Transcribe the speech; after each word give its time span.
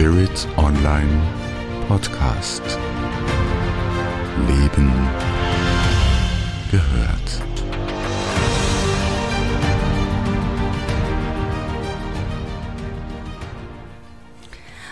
Spirit 0.00 0.48
Online 0.56 1.20
Podcast. 1.86 2.62
Leben 4.48 4.90
gehört. 6.70 7.42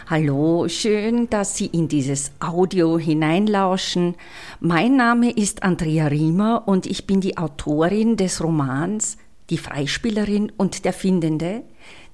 Hallo, 0.09 0.69
schön, 0.69 1.31
dass 1.31 1.57
Sie 1.57 1.65
in 1.65 1.89
dieses 1.89 2.33
Audio 2.41 2.99
hineinlauschen. 2.99 4.15
Mein 4.61 4.97
Name 4.97 5.31
ist 5.31 5.63
Andrea 5.63 6.09
Riemer 6.09 6.65
und 6.67 6.85
ich 6.85 7.07
bin 7.07 7.23
die 7.23 7.39
Autorin 7.39 8.19
des 8.19 8.45
Romans 8.45 9.17
Die 9.49 9.57
Freispielerin 9.57 10.53
und 10.59 10.85
der 10.85 10.93
Findende, 10.93 11.63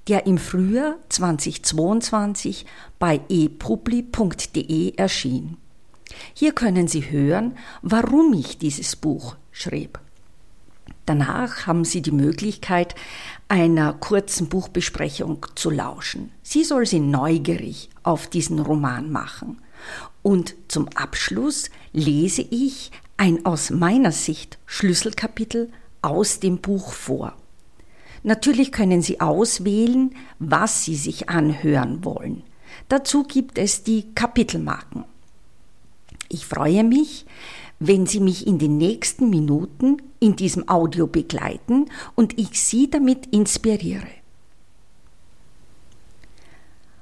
der 0.08 0.26
im 0.26 0.38
Frühjahr 0.38 0.96
2022 1.08 2.66
bei 2.98 3.20
epubli.de 3.28 4.94
erschien. 4.96 5.56
Hier 6.34 6.52
können 6.52 6.88
Sie 6.88 7.10
hören, 7.10 7.56
warum 7.82 8.32
ich 8.34 8.58
dieses 8.58 8.96
Buch 8.96 9.36
schrieb. 9.50 9.98
Danach 11.06 11.66
haben 11.66 11.84
Sie 11.84 12.02
die 12.02 12.12
Möglichkeit, 12.12 12.94
einer 13.48 13.92
kurzen 13.92 14.48
Buchbesprechung 14.48 15.46
zu 15.54 15.70
lauschen. 15.70 16.30
Sie 16.42 16.64
soll 16.64 16.86
Sie 16.86 17.00
neugierig 17.00 17.90
auf 18.02 18.26
diesen 18.26 18.58
Roman 18.58 19.10
machen. 19.10 19.60
Und 20.22 20.54
zum 20.68 20.88
Abschluss 20.94 21.70
lese 21.92 22.42
ich 22.42 22.90
ein 23.16 23.44
aus 23.44 23.70
meiner 23.70 24.12
Sicht 24.12 24.58
Schlüsselkapitel 24.66 25.70
aus 26.00 26.40
dem 26.40 26.58
Buch 26.58 26.92
vor. 26.92 27.36
Natürlich 28.24 28.72
können 28.72 29.02
Sie 29.02 29.20
auswählen, 29.20 30.14
was 30.38 30.84
Sie 30.84 30.96
sich 30.96 31.28
anhören 31.28 32.04
wollen. 32.04 32.42
Dazu 32.88 33.22
gibt 33.22 33.58
es 33.58 33.84
die 33.84 34.14
Kapitelmarken. 34.14 35.04
Ich 36.30 36.46
freue 36.46 36.84
mich, 36.84 37.26
wenn 37.78 38.06
Sie 38.06 38.20
mich 38.20 38.46
in 38.46 38.58
den 38.58 38.78
nächsten 38.78 39.28
Minuten 39.28 39.98
in 40.20 40.36
diesem 40.36 40.68
Audio 40.70 41.06
begleiten 41.06 41.90
und 42.14 42.38
ich 42.38 42.62
Sie 42.62 42.90
damit 42.90 43.26
inspiriere. 43.26 44.08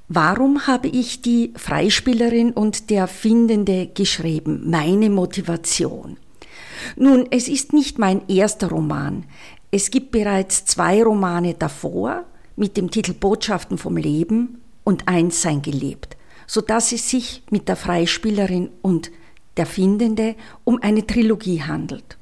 Warum 0.09 0.67
habe 0.67 0.89
ich 0.89 1.23
die 1.23 1.53
Freispielerin 1.57 2.53
und 2.53 2.91
der 2.91 3.07
Findende 3.07 3.87
geschrieben? 3.87 4.69
Meine 4.69 5.09
Motivation. 5.09 6.17
Nun, 6.97 7.27
es 7.31 7.49
ist 7.49 7.73
nicht 7.73 7.99
mein 7.99 8.29
erster 8.29 8.69
Roman. 8.69 9.25
Es 9.75 9.91
gibt 9.91 10.11
bereits 10.11 10.67
zwei 10.67 11.03
Romane 11.03 11.55
davor 11.55 12.27
mit 12.57 12.77
dem 12.77 12.91
Titel 12.91 13.15
Botschaften 13.15 13.79
vom 13.79 13.97
Leben 13.97 14.61
und 14.85 15.09
Einssein 15.09 15.63
gelebt, 15.63 16.19
so 16.47 16.61
dass 16.61 16.93
es 16.93 17.09
sich 17.09 17.43
mit 17.51 17.69
der 17.69 17.77
Freispielerin 17.77 18.69
und 18.83 19.11
der 19.57 19.65
Findende 19.65 20.35
um 20.65 20.79
eine 20.83 21.07
Trilogie 21.07 21.63
handelt. 21.63 22.19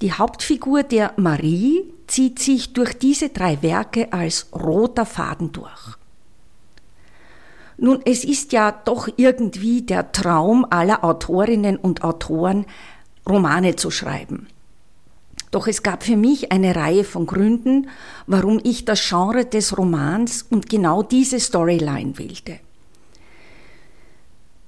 Die 0.00 0.14
Hauptfigur 0.14 0.84
der 0.84 1.12
Marie 1.18 1.92
zieht 2.06 2.38
sich 2.38 2.72
durch 2.72 2.94
diese 2.94 3.28
drei 3.28 3.60
Werke 3.60 4.10
als 4.14 4.48
roter 4.54 5.04
Faden 5.04 5.52
durch. 5.52 5.98
Nun, 7.76 8.00
es 8.06 8.24
ist 8.24 8.52
ja 8.52 8.72
doch 8.72 9.06
irgendwie 9.18 9.82
der 9.82 10.12
Traum 10.12 10.66
aller 10.70 11.04
Autorinnen 11.04 11.76
und 11.76 12.04
Autoren, 12.04 12.64
Romane 13.28 13.76
zu 13.76 13.90
schreiben. 13.90 14.46
Doch 15.50 15.66
es 15.66 15.82
gab 15.82 16.02
für 16.02 16.16
mich 16.16 16.52
eine 16.52 16.76
Reihe 16.76 17.04
von 17.04 17.26
Gründen, 17.26 17.88
warum 18.26 18.60
ich 18.62 18.84
das 18.84 19.06
Genre 19.08 19.44
des 19.44 19.76
Romans 19.76 20.46
und 20.50 20.68
genau 20.68 21.02
diese 21.02 21.40
Storyline 21.40 22.18
wählte. 22.18 22.60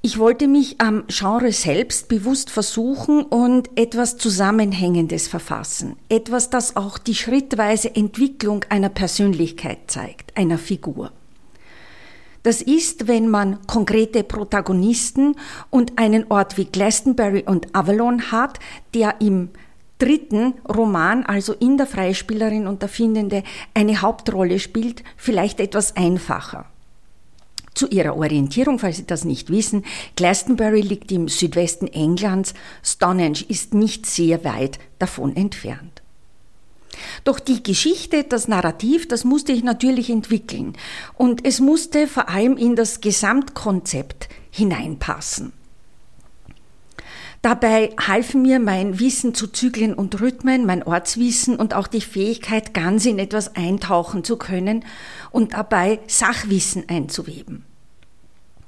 Ich 0.02 0.18
wollte 0.18 0.48
mich 0.48 0.80
am 0.80 1.04
Genre 1.08 1.52
selbst 1.52 2.08
bewusst 2.08 2.48
versuchen 2.48 3.22
und 3.22 3.68
etwas 3.78 4.16
Zusammenhängendes 4.16 5.28
verfassen. 5.28 5.96
Etwas, 6.08 6.48
das 6.48 6.74
auch 6.74 6.96
die 6.96 7.14
schrittweise 7.14 7.94
Entwicklung 7.94 8.64
einer 8.70 8.88
Persönlichkeit 8.88 9.78
zeigt, 9.88 10.34
einer 10.38 10.56
Figur. 10.56 11.12
Das 12.42 12.62
ist, 12.62 13.08
wenn 13.08 13.28
man 13.28 13.66
konkrete 13.66 14.24
Protagonisten 14.24 15.36
und 15.68 15.98
einen 15.98 16.24
Ort 16.30 16.56
wie 16.56 16.64
Glastonbury 16.64 17.44
und 17.46 17.74
Avalon 17.74 18.32
hat, 18.32 18.58
der 18.94 19.20
im 19.20 19.50
dritten 20.00 20.54
Roman, 20.68 21.24
also 21.24 21.52
in 21.52 21.76
der 21.76 21.86
Freispielerin 21.86 22.66
und 22.66 22.82
der 22.82 22.88
Findende, 22.88 23.44
eine 23.74 24.02
Hauptrolle 24.02 24.58
spielt, 24.58 25.04
vielleicht 25.16 25.60
etwas 25.60 25.96
einfacher. 25.96 26.66
Zu 27.74 27.88
ihrer 27.88 28.16
Orientierung, 28.16 28.78
falls 28.78 28.96
Sie 28.96 29.06
das 29.06 29.24
nicht 29.24 29.50
wissen, 29.50 29.84
Glastonbury 30.16 30.80
liegt 30.80 31.12
im 31.12 31.28
Südwesten 31.28 31.86
Englands, 31.86 32.54
Stonehenge 32.82 33.44
ist 33.48 33.74
nicht 33.74 34.06
sehr 34.06 34.44
weit 34.44 34.78
davon 34.98 35.36
entfernt. 35.36 36.02
Doch 37.24 37.38
die 37.38 37.62
Geschichte, 37.62 38.24
das 38.24 38.48
Narrativ, 38.48 39.06
das 39.06 39.24
musste 39.24 39.52
ich 39.52 39.62
natürlich 39.62 40.10
entwickeln 40.10 40.74
und 41.16 41.46
es 41.46 41.60
musste 41.60 42.08
vor 42.08 42.28
allem 42.28 42.56
in 42.56 42.74
das 42.74 43.00
Gesamtkonzept 43.00 44.28
hineinpassen. 44.50 45.52
Dabei 47.42 47.94
halfen 47.98 48.42
mir 48.42 48.60
mein 48.60 49.00
Wissen 49.00 49.34
zu 49.34 49.46
Zyklen 49.46 49.94
und 49.94 50.20
Rhythmen, 50.20 50.66
mein 50.66 50.82
Ortswissen 50.82 51.56
und 51.56 51.72
auch 51.72 51.86
die 51.86 52.02
Fähigkeit, 52.02 52.74
ganz 52.74 53.06
in 53.06 53.18
etwas 53.18 53.56
eintauchen 53.56 54.24
zu 54.24 54.36
können 54.36 54.84
und 55.30 55.54
dabei 55.54 56.00
Sachwissen 56.06 56.84
einzuweben. 56.88 57.64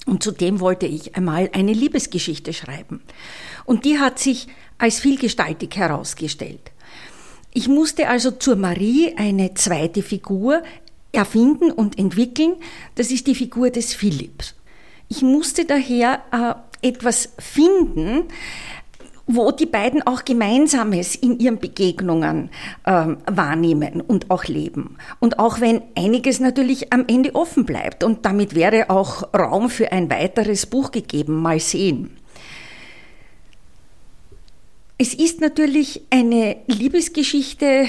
Und 0.06 0.22
zudem 0.22 0.60
wollte 0.60 0.87
ich 0.87 1.16
einmal 1.16 1.50
eine 1.53 1.75
Liebesgeschichte 1.75 2.55
schreiben. 2.55 3.03
Und 3.66 3.84
die 3.84 3.99
hat 3.99 4.19
sich 4.19 4.49
als 4.78 5.00
vielgestaltig 5.00 5.77
herausgestellt. 5.77 6.72
Ich 7.53 7.69
musste 7.69 8.09
also 8.09 8.31
zur 8.31 8.56
Marie 8.56 9.15
eine 9.16 9.53
zweite 9.53 10.03
Figur 10.03 10.62
erfinden 11.12 11.71
und 11.71 11.99
entwickeln. 11.99 12.54
Das 12.94 13.10
ist 13.10 13.27
die 13.27 13.34
Figur 13.34 13.69
des 13.69 13.93
Philipps. 13.93 14.54
Ich 15.09 15.21
musste 15.21 15.66
daher 15.66 16.22
äh, 16.33 16.72
etwas 16.82 17.31
finden, 17.38 18.25
wo 19.26 19.50
die 19.50 19.66
beiden 19.66 20.03
auch 20.03 20.25
Gemeinsames 20.25 21.15
in 21.15 21.38
ihren 21.38 21.59
Begegnungen 21.59 22.50
ähm, 22.84 23.19
wahrnehmen 23.26 24.00
und 24.00 24.31
auch 24.31 24.44
leben. 24.44 24.97
Und 25.21 25.38
auch 25.38 25.60
wenn 25.60 25.82
einiges 25.97 26.41
natürlich 26.41 26.92
am 26.92 27.04
Ende 27.06 27.34
offen 27.34 27.65
bleibt 27.65 28.04
und 28.04 28.25
damit 28.26 28.54
wäre 28.54 28.91
auch 28.91 29.32
Raum 29.34 29.71
für 29.71 29.92
ein 29.92 30.10
weiteres 30.10 30.66
Buch 30.66 30.91
gegeben, 30.91 31.41
mal 31.41 31.60
sehen. 31.60 32.16
Es 34.98 35.15
ist 35.15 35.41
natürlich 35.41 36.03
eine 36.10 36.59
Liebesgeschichte 36.66 37.88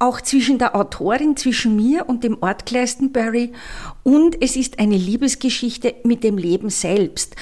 auch 0.00 0.20
zwischen 0.20 0.58
der 0.58 0.74
Autorin, 0.74 1.36
zwischen 1.36 1.76
mir 1.76 2.08
und 2.08 2.24
dem 2.24 2.38
Ort 2.42 2.64
Glastonbury 2.64 3.52
und 4.02 4.42
es 4.42 4.56
ist 4.56 4.78
eine 4.78 4.96
Liebesgeschichte 4.96 5.94
mit 6.04 6.24
dem 6.24 6.38
Leben 6.38 6.70
selbst. 6.70 7.36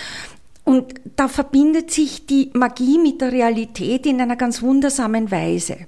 Und 0.69 1.01
da 1.17 1.29
verbindet 1.29 1.91
sich 1.91 2.27
die 2.27 2.51
Magie 2.53 2.99
mit 2.99 3.23
der 3.23 3.33
Realität 3.33 4.05
in 4.05 4.21
einer 4.21 4.37
ganz 4.37 4.61
wundersamen 4.61 5.31
Weise. 5.31 5.87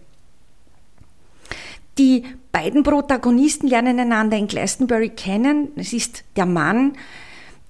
Die 1.99 2.25
beiden 2.51 2.83
Protagonisten 2.83 3.69
lernen 3.69 4.01
einander 4.01 4.39
in 4.39 4.47
Glastonbury 4.47 5.11
kennen. 5.11 5.69
Es 5.77 5.93
ist 5.93 6.25
der 6.35 6.47
Mann, 6.47 6.95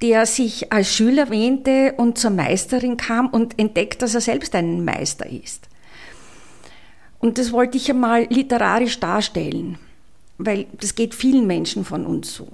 der 0.00 0.24
sich 0.24 0.72
als 0.72 0.94
Schüler 0.94 1.30
wähnte 1.30 1.94
und 1.96 2.16
zur 2.16 2.30
Meisterin 2.30 2.96
kam 2.96 3.26
und 3.26 3.58
entdeckt, 3.58 4.02
dass 4.02 4.14
er 4.14 4.20
selbst 4.20 4.54
ein 4.54 4.84
Meister 4.84 5.28
ist. 5.28 5.68
Und 7.18 7.38
das 7.38 7.50
wollte 7.50 7.76
ich 7.76 7.90
einmal 7.90 8.28
literarisch 8.30 9.00
darstellen, 9.00 9.80
weil 10.38 10.68
das 10.78 10.94
geht 10.94 11.16
vielen 11.16 11.48
Menschen 11.48 11.84
von 11.84 12.06
uns 12.06 12.32
so. 12.32 12.46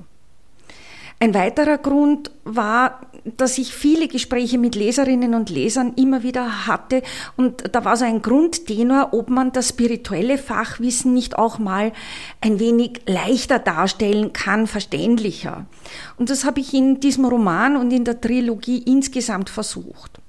Ein 1.18 1.32
weiterer 1.32 1.78
Grund 1.78 2.30
war, 2.44 3.00
dass 3.24 3.56
ich 3.56 3.74
viele 3.74 4.06
Gespräche 4.06 4.58
mit 4.58 4.74
Leserinnen 4.74 5.34
und 5.34 5.48
Lesern 5.48 5.94
immer 5.96 6.22
wieder 6.22 6.66
hatte 6.66 7.02
und 7.36 7.74
da 7.74 7.84
war 7.84 7.96
so 7.96 8.04
ein 8.04 8.20
Grundtenor, 8.20 9.08
ob 9.12 9.30
man 9.30 9.50
das 9.50 9.70
spirituelle 9.70 10.36
Fachwissen 10.36 11.14
nicht 11.14 11.38
auch 11.38 11.58
mal 11.58 11.92
ein 12.42 12.60
wenig 12.60 13.00
leichter 13.06 13.58
darstellen 13.58 14.34
kann, 14.34 14.66
verständlicher. 14.66 15.64
Und 16.18 16.28
das 16.28 16.44
habe 16.44 16.60
ich 16.60 16.74
in 16.74 17.00
diesem 17.00 17.24
Roman 17.24 17.76
und 17.76 17.90
in 17.92 18.04
der 18.04 18.20
Trilogie 18.20 18.82
insgesamt 18.86 19.48
versucht. 19.48 20.20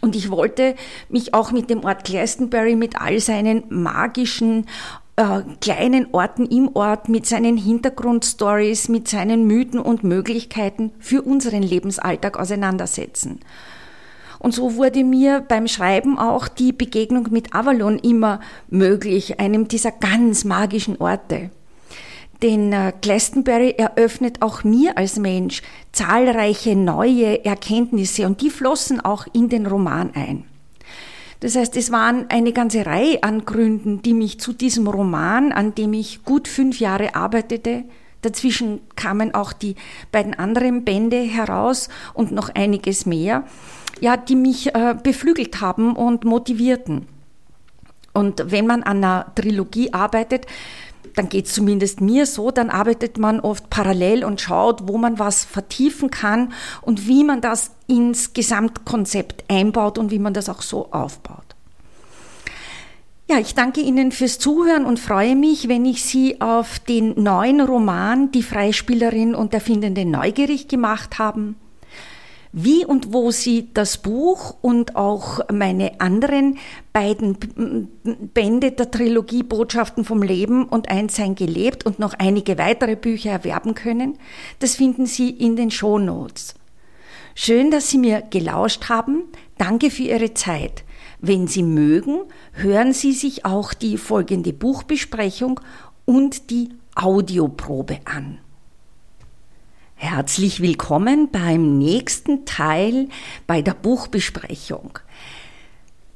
Und 0.00 0.16
ich 0.16 0.30
wollte 0.30 0.74
mich 1.08 1.32
auch 1.34 1.52
mit 1.52 1.70
dem 1.70 1.84
Ort 1.84 2.04
Glastonbury, 2.04 2.74
mit 2.74 3.00
all 3.00 3.20
seinen 3.20 3.64
magischen 3.68 4.66
äh, 5.16 5.42
kleinen 5.60 6.08
Orten 6.12 6.46
im 6.46 6.70
Ort 6.74 7.08
mit 7.08 7.26
seinen 7.26 7.56
Hintergrundstories, 7.56 8.88
mit 8.88 9.08
seinen 9.08 9.46
Mythen 9.46 9.80
und 9.80 10.04
Möglichkeiten 10.04 10.92
für 10.98 11.22
unseren 11.22 11.62
Lebensalltag 11.62 12.38
auseinandersetzen. 12.38 13.40
Und 14.40 14.52
so 14.52 14.76
wurde 14.76 15.04
mir 15.04 15.40
beim 15.40 15.68
Schreiben 15.68 16.18
auch 16.18 16.48
die 16.48 16.72
Begegnung 16.72 17.28
mit 17.30 17.54
Avalon 17.54 17.98
immer 17.98 18.40
möglich, 18.68 19.40
einem 19.40 19.68
dieser 19.68 19.92
ganz 19.92 20.44
magischen 20.44 21.00
Orte. 21.00 21.50
Denn 22.42 22.72
äh, 22.72 22.92
Glastonbury 23.00 23.74
eröffnet 23.78 24.42
auch 24.42 24.64
mir 24.64 24.98
als 24.98 25.18
Mensch 25.18 25.62
zahlreiche 25.92 26.76
neue 26.76 27.44
Erkenntnisse 27.44 28.26
und 28.26 28.42
die 28.42 28.50
flossen 28.50 29.00
auch 29.00 29.26
in 29.32 29.48
den 29.48 29.66
Roman 29.66 30.10
ein. 30.14 30.44
Das 31.44 31.56
heißt, 31.56 31.76
es 31.76 31.92
waren 31.92 32.30
eine 32.30 32.54
ganze 32.54 32.86
Reihe 32.86 33.22
an 33.22 33.44
Gründen, 33.44 34.00
die 34.00 34.14
mich 34.14 34.40
zu 34.40 34.54
diesem 34.54 34.86
Roman, 34.86 35.52
an 35.52 35.74
dem 35.74 35.92
ich 35.92 36.24
gut 36.24 36.48
fünf 36.48 36.80
Jahre 36.80 37.14
arbeitete, 37.16 37.84
dazwischen 38.22 38.80
kamen 38.96 39.34
auch 39.34 39.52
die 39.52 39.74
beiden 40.10 40.32
anderen 40.32 40.86
Bände 40.86 41.18
heraus 41.18 41.90
und 42.14 42.32
noch 42.32 42.48
einiges 42.54 43.04
mehr, 43.04 43.44
ja, 44.00 44.16
die 44.16 44.36
mich 44.36 44.74
äh, 44.74 44.96
beflügelt 45.02 45.60
haben 45.60 45.94
und 45.96 46.24
motivierten. 46.24 47.06
Und 48.14 48.50
wenn 48.50 48.66
man 48.66 48.82
an 48.82 49.04
einer 49.04 49.26
Trilogie 49.34 49.92
arbeitet, 49.92 50.46
dann 51.14 51.28
geht 51.28 51.46
es 51.46 51.54
zumindest 51.54 52.00
mir 52.00 52.26
so, 52.26 52.50
dann 52.50 52.70
arbeitet 52.70 53.18
man 53.18 53.40
oft 53.40 53.70
parallel 53.70 54.24
und 54.24 54.40
schaut, 54.40 54.88
wo 54.88 54.98
man 54.98 55.18
was 55.18 55.44
vertiefen 55.44 56.10
kann 56.10 56.52
und 56.82 57.06
wie 57.06 57.24
man 57.24 57.40
das 57.40 57.70
ins 57.86 58.32
Gesamtkonzept 58.32 59.44
einbaut 59.48 59.98
und 59.98 60.10
wie 60.10 60.18
man 60.18 60.34
das 60.34 60.48
auch 60.48 60.62
so 60.62 60.90
aufbaut. 60.92 61.44
Ja, 63.28 63.38
ich 63.38 63.54
danke 63.54 63.80
Ihnen 63.80 64.12
fürs 64.12 64.38
Zuhören 64.38 64.84
und 64.84 65.00
freue 65.00 65.34
mich, 65.34 65.68
wenn 65.68 65.86
ich 65.86 66.04
Sie 66.04 66.42
auf 66.42 66.78
den 66.78 67.22
neuen 67.22 67.60
Roman 67.60 68.30
Die 68.32 68.42
Freispielerin 68.42 69.34
und 69.34 69.54
der 69.54 69.62
Findende 69.62 70.04
neugierig 70.04 70.68
gemacht 70.68 71.18
haben 71.18 71.56
wie 72.56 72.84
und 72.84 73.12
wo 73.12 73.32
Sie 73.32 73.68
das 73.74 73.98
Buch 73.98 74.54
und 74.62 74.94
auch 74.94 75.40
meine 75.52 76.00
anderen 76.00 76.58
beiden 76.92 77.36
Bände 78.32 78.70
der 78.70 78.92
Trilogie 78.92 79.42
Botschaften 79.42 80.04
vom 80.04 80.22
Leben 80.22 80.64
und 80.64 80.88
Einssein 80.88 81.34
gelebt 81.34 81.84
und 81.84 81.98
noch 81.98 82.14
einige 82.14 82.56
weitere 82.56 82.94
Bücher 82.94 83.32
erwerben 83.32 83.74
können, 83.74 84.18
das 84.60 84.76
finden 84.76 85.06
Sie 85.06 85.30
in 85.30 85.56
den 85.56 85.72
Show 85.72 85.98
Notes. 85.98 86.54
Schön, 87.34 87.72
dass 87.72 87.90
Sie 87.90 87.98
mir 87.98 88.22
gelauscht 88.22 88.88
haben. 88.88 89.24
Danke 89.58 89.90
für 89.90 90.04
Ihre 90.04 90.34
Zeit. 90.34 90.84
Wenn 91.18 91.48
Sie 91.48 91.64
mögen, 91.64 92.20
hören 92.52 92.92
Sie 92.92 93.12
sich 93.12 93.44
auch 93.44 93.74
die 93.74 93.98
folgende 93.98 94.52
Buchbesprechung 94.52 95.58
und 96.04 96.50
die 96.50 96.68
Audioprobe 96.94 97.98
an. 98.04 98.38
Herzlich 99.96 100.60
willkommen 100.60 101.30
beim 101.30 101.78
nächsten 101.78 102.44
Teil 102.44 103.08
bei 103.46 103.62
der 103.62 103.74
Buchbesprechung. 103.74 104.98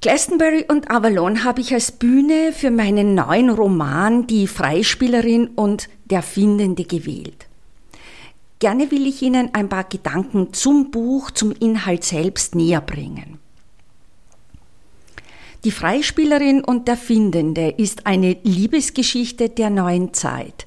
Glastonbury 0.01 0.67
und 0.69 0.91
Avalon 0.91 1.45
habe 1.45 1.61
ich 1.61 1.73
als 1.73 1.93
Bühne 1.93 2.53
für 2.53 2.71
meinen 2.71 3.15
neuen 3.15 3.51
Roman 3.51 4.27
Die 4.27 4.47
Freispielerin 4.47 5.49
und 5.49 5.89
der 6.05 6.23
Findende 6.23 6.85
gewählt. 6.85 7.47
Gerne 8.59 8.91
will 8.91 9.07
ich 9.07 9.23
Ihnen 9.23 9.55
ein 9.55 9.69
paar 9.69 9.85
Gedanken 9.85 10.53
zum 10.53 10.91
Buch, 10.91 11.31
zum 11.31 11.53
Inhalt 11.53 12.05
selbst 12.05 12.57
näher 12.57 12.81
bringen. 12.81 13.39
Die 15.65 15.73
Freispielerin 15.73 16.63
und 16.63 16.87
der 16.87 16.97
Findende 16.97 17.71
ist 17.77 18.07
eine 18.07 18.37
Liebesgeschichte 18.45 19.49
der 19.49 19.71
neuen 19.71 20.15
Zeit. 20.15 20.67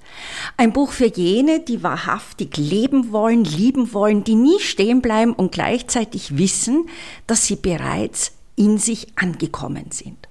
Ein 0.57 0.73
Buch 0.73 0.91
für 0.91 1.05
jene, 1.05 1.61
die 1.61 1.81
wahrhaftig 1.81 2.57
leben 2.57 3.13
wollen, 3.13 3.45
lieben 3.45 3.93
wollen, 3.93 4.25
die 4.25 4.35
nie 4.35 4.59
stehen 4.59 5.01
bleiben 5.01 5.31
und 5.31 5.53
gleichzeitig 5.53 6.37
wissen, 6.37 6.89
dass 7.25 7.45
sie 7.45 7.55
bereits 7.55 8.33
in 8.57 8.77
sich 8.77 9.07
angekommen 9.15 9.91
sind. 9.91 10.27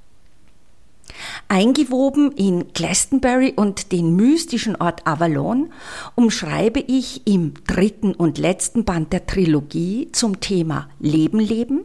Eingewoben 1.49 2.31
in 2.33 2.73
Glastonbury 2.75 3.55
und 3.57 3.93
den 3.93 4.15
mystischen 4.15 4.77
Ort 4.77 5.07
Avalon 5.07 5.73
umschreibe 6.17 6.81
ich 6.81 7.27
im 7.27 7.55
dritten 7.67 8.15
und 8.15 8.39
letzten 8.39 8.85
Band 8.85 9.13
der 9.13 9.27
Trilogie 9.27 10.11
zum 10.13 10.41
Thema 10.41 10.89
Leben 11.01 11.41
leben 11.41 11.85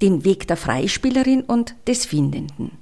den 0.00 0.24
Weg 0.24 0.46
der 0.46 0.56
Freispielerin 0.56 1.42
und 1.42 1.74
des 1.86 2.06
Findenden. 2.06 2.72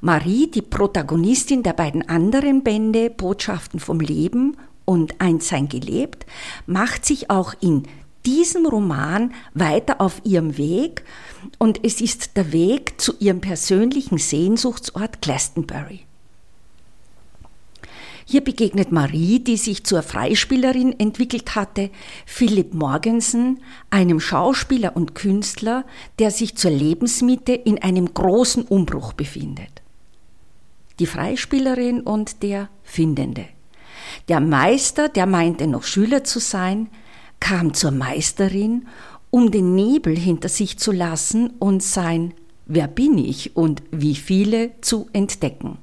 Marie, 0.00 0.50
die 0.50 0.62
Protagonistin 0.62 1.62
der 1.62 1.74
beiden 1.74 2.08
anderen 2.08 2.62
Bände 2.62 3.10
Botschaften 3.10 3.78
vom 3.80 4.00
Leben 4.00 4.56
und 4.84 5.20
Einssein 5.20 5.68
gelebt, 5.68 6.26
macht 6.66 7.06
sich 7.06 7.30
auch 7.30 7.54
in 7.60 7.84
diesem 8.26 8.66
Roman 8.66 9.32
weiter 9.54 10.00
auf 10.00 10.20
ihrem 10.24 10.56
Weg 10.56 11.04
und 11.58 11.84
es 11.84 12.00
ist 12.00 12.36
der 12.36 12.52
Weg 12.52 13.00
zu 13.00 13.14
ihrem 13.18 13.40
persönlichen 13.40 14.18
Sehnsuchtsort 14.18 15.20
Glastonbury. 15.22 16.00
Hier 18.24 18.42
begegnet 18.42 18.92
Marie, 18.92 19.40
die 19.40 19.56
sich 19.56 19.84
zur 19.84 20.02
Freispielerin 20.02 20.98
entwickelt 20.98 21.54
hatte, 21.54 21.90
Philipp 22.26 22.74
Morgensen, 22.74 23.60
einem 23.90 24.20
Schauspieler 24.20 24.96
und 24.96 25.14
Künstler, 25.14 25.84
der 26.18 26.30
sich 26.30 26.56
zur 26.56 26.70
Lebensmitte 26.70 27.52
in 27.52 27.82
einem 27.82 28.12
großen 28.12 28.64
Umbruch 28.64 29.12
befindet. 29.12 29.82
Die 30.98 31.06
Freispielerin 31.06 32.00
und 32.00 32.42
der 32.42 32.68
Findende. 32.82 33.46
Der 34.28 34.40
Meister, 34.40 35.08
der 35.08 35.26
meinte 35.26 35.66
noch 35.66 35.84
Schüler 35.84 36.22
zu 36.22 36.38
sein, 36.38 36.88
kam 37.40 37.74
zur 37.74 37.90
Meisterin, 37.90 38.86
um 39.30 39.50
den 39.50 39.74
Nebel 39.74 40.16
hinter 40.16 40.48
sich 40.48 40.78
zu 40.78 40.92
lassen 40.92 41.50
und 41.58 41.82
sein 41.82 42.34
Wer 42.66 42.86
bin 42.86 43.18
ich 43.18 43.56
und 43.56 43.82
wie 43.90 44.14
viele 44.14 44.70
zu 44.80 45.08
entdecken. 45.12 45.78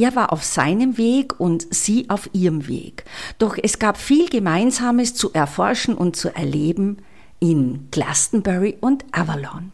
Er 0.00 0.16
war 0.16 0.32
auf 0.32 0.42
seinem 0.42 0.96
Weg 0.96 1.38
und 1.38 1.66
sie 1.74 2.08
auf 2.08 2.30
ihrem 2.32 2.68
Weg. 2.68 3.04
Doch 3.38 3.58
es 3.62 3.78
gab 3.78 3.98
viel 3.98 4.30
Gemeinsames 4.30 5.14
zu 5.14 5.30
erforschen 5.34 5.94
und 5.94 6.16
zu 6.16 6.34
erleben 6.34 6.96
in 7.38 7.88
Glastonbury 7.90 8.78
und 8.80 9.04
Avalon. 9.12 9.72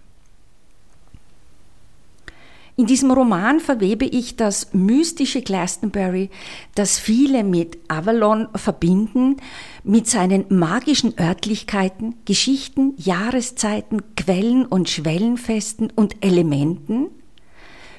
In 2.74 2.86
diesem 2.86 3.12
Roman 3.12 3.60
verwebe 3.60 4.04
ich 4.04 4.34
das 4.34 4.74
mystische 4.74 5.42
Glastonbury, 5.42 6.28
das 6.74 6.98
viele 6.98 7.44
mit 7.44 7.78
Avalon 7.86 8.48
verbinden, 8.56 9.36
mit 9.84 10.08
seinen 10.08 10.46
magischen 10.48 11.16
Örtlichkeiten, 11.20 12.16
Geschichten, 12.24 12.94
Jahreszeiten, 12.96 14.16
Quellen 14.16 14.66
und 14.66 14.88
Schwellenfesten 14.88 15.92
und 15.94 16.16
Elementen, 16.24 17.10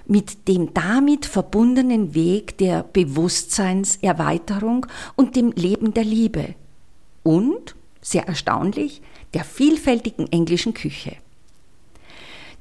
mit 0.07 0.48
dem 0.48 0.74
damit 0.74 1.25
verbundenen 1.25 2.15
Weg 2.15 2.57
der 2.57 2.83
Bewusstseinserweiterung 2.83 4.88
und 5.15 5.36
dem 5.36 5.51
Leben 5.51 5.93
der 5.93 6.05
Liebe 6.05 6.55
und, 7.24 7.75
sehr 8.01 8.27
erstaunlich, 8.27 9.01
der 9.34 9.43
vielfältigen 9.43 10.31
englischen 10.31 10.74
Küche. 10.74 11.17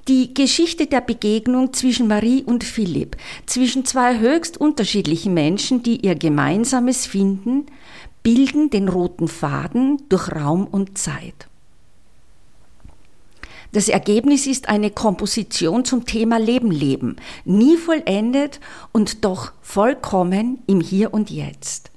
Die 0.09 0.35
Geschichte 0.35 0.87
der 0.87 1.01
Begegnung 1.01 1.73
zwischen 1.73 2.07
Marie 2.07 2.45
und 2.45 2.63
Philipp, 2.63 3.17
zwischen 3.47 3.85
zwei 3.85 4.21
höchst 4.21 4.57
unterschiedlichen 4.57 5.35
Menschen, 5.35 5.83
die 5.83 6.05
ihr 6.05 6.15
Gemeinsames 6.15 7.07
finden, 7.07 7.67
bilden 8.23 8.71
den 8.71 8.89
roten 8.89 9.29
Faden 9.29 10.03
durch 10.09 10.33
Raum 10.33 10.67
und 10.67 10.99
Zeit. 10.99 11.49
Das 13.73 13.89
Ergebnis 13.89 14.47
ist 14.47 14.69
eine 14.69 14.91
Komposition 14.91 15.85
zum 15.85 16.07
Thema 16.07 16.39
Leben 16.39 16.71
leben, 16.71 17.17
nie 17.45 17.77
vollendet 17.77 18.61
und 18.93 19.25
doch 19.25 19.53
vollkommen 19.61 20.61
im 20.67 20.81
Hier 20.81 21.13
und 21.13 21.31
Jetzt. 21.31 21.91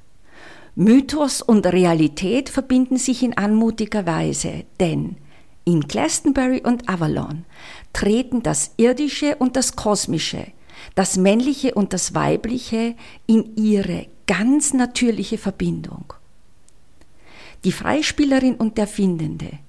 Mythos 0.75 1.41
und 1.41 1.65
Realität 1.65 2.49
verbinden 2.49 2.97
sich 2.97 3.23
in 3.23 3.37
anmutiger 3.37 4.05
Weise, 4.05 4.63
denn 4.79 5.17
in 5.65 5.81
Glastonbury 5.81 6.61
und 6.65 6.89
Avalon 6.89 7.45
treten 7.93 8.41
das 8.43 8.71
Irdische 8.77 9.35
und 9.35 9.55
das 9.55 9.75
Kosmische, 9.75 10.47
das 10.95 11.17
Männliche 11.17 11.73
und 11.75 11.93
das 11.93 12.15
Weibliche 12.15 12.95
in 13.27 13.55
ihre 13.55 14.07
ganz 14.25 14.73
natürliche 14.73 15.37
Verbindung. 15.37 16.13
Die 17.65 17.71
Freispielerin 17.71 18.55
und 18.55 18.77
der 18.77 18.87
Findende, 18.87 19.59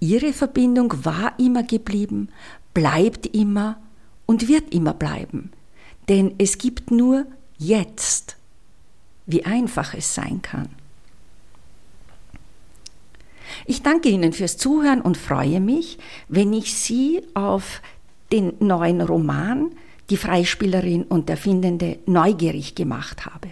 Ihre 0.00 0.32
Verbindung 0.32 1.04
war 1.04 1.38
immer 1.38 1.62
geblieben, 1.62 2.28
bleibt 2.74 3.26
immer 3.26 3.80
und 4.26 4.48
wird 4.48 4.72
immer 4.72 4.94
bleiben. 4.94 5.50
Denn 6.08 6.34
es 6.38 6.58
gibt 6.58 6.90
nur 6.90 7.26
jetzt, 7.58 8.36
wie 9.26 9.44
einfach 9.44 9.94
es 9.94 10.14
sein 10.14 10.40
kann. 10.42 10.68
Ich 13.66 13.82
danke 13.82 14.08
Ihnen 14.08 14.32
fürs 14.32 14.56
Zuhören 14.56 15.00
und 15.00 15.16
freue 15.16 15.60
mich, 15.60 15.98
wenn 16.28 16.52
ich 16.52 16.74
Sie 16.74 17.22
auf 17.34 17.82
den 18.32 18.54
neuen 18.60 19.00
Roman 19.00 19.70
Die 20.10 20.16
Freispielerin 20.16 21.02
und 21.02 21.28
der 21.28 21.36
Findende 21.36 21.98
neugierig 22.06 22.74
gemacht 22.74 23.26
habe. 23.26 23.50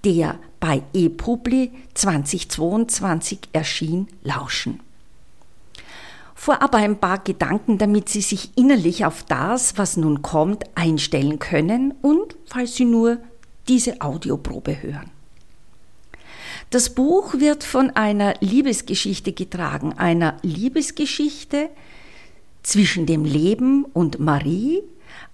der 0.05 0.39
bei 0.61 0.83
ePubli 0.95 1.71
2022 1.95 3.41
erschien, 3.53 4.09
lauschen. 4.23 4.81
Vorab 6.35 6.75
ein 6.77 6.99
paar 6.99 7.19
Gedanken, 7.19 7.79
damit 7.79 8.09
Sie 8.09 8.21
sich 8.21 8.57
innerlich 8.57 9.05
auf 9.05 9.25
das, 9.25 9.77
was 9.77 9.97
nun 9.97 10.23
kommt, 10.23 10.65
einstellen 10.77 11.41
können 11.41 11.95
und, 12.01 12.37
falls 12.47 12.77
Sie 12.77 12.85
nur 12.85 13.19
diese 13.67 14.01
Audioprobe 14.01 14.83
hören. 14.83 15.11
Das 16.71 16.91
Buch 16.91 17.35
wird 17.35 17.65
von 17.65 17.91
einer 17.91 18.35
Liebesgeschichte 18.41 19.33
getragen, 19.33 19.95
einer 19.95 20.37
Liebesgeschichte 20.43 21.71
zwischen 22.63 23.07
dem 23.07 23.25
Leben 23.25 23.85
und 23.85 24.21
Marie, 24.21 24.83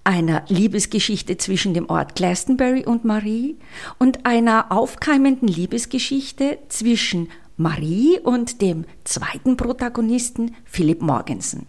einer 0.03 0.43
Liebesgeschichte 0.47 1.37
zwischen 1.37 1.73
dem 1.73 1.89
Ort 1.89 2.15
Glastonbury 2.15 2.85
und 2.85 3.05
Marie 3.05 3.57
und 3.97 4.25
einer 4.25 4.71
aufkeimenden 4.71 5.47
Liebesgeschichte 5.47 6.59
zwischen 6.69 7.29
Marie 7.57 8.19
und 8.19 8.61
dem 8.61 8.85
zweiten 9.03 9.57
Protagonisten 9.57 10.55
Philip 10.65 11.01
Morgensen. 11.01 11.67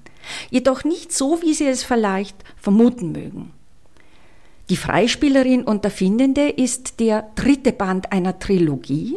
Jedoch 0.51 0.85
nicht 0.85 1.13
so, 1.13 1.41
wie 1.43 1.55
Sie 1.55 1.67
es 1.67 1.85
vielleicht 1.85 2.37
vermuten 2.57 3.13
mögen. 3.13 3.53
Die 4.69 4.77
Freispielerin 4.77 5.63
und 5.63 5.85
der 5.85 5.93
Findende 5.93 6.49
ist 6.49 6.99
der 6.99 7.31
dritte 7.37 7.73
Band 7.73 8.11
einer 8.11 8.41
Trilogie. 8.41 9.17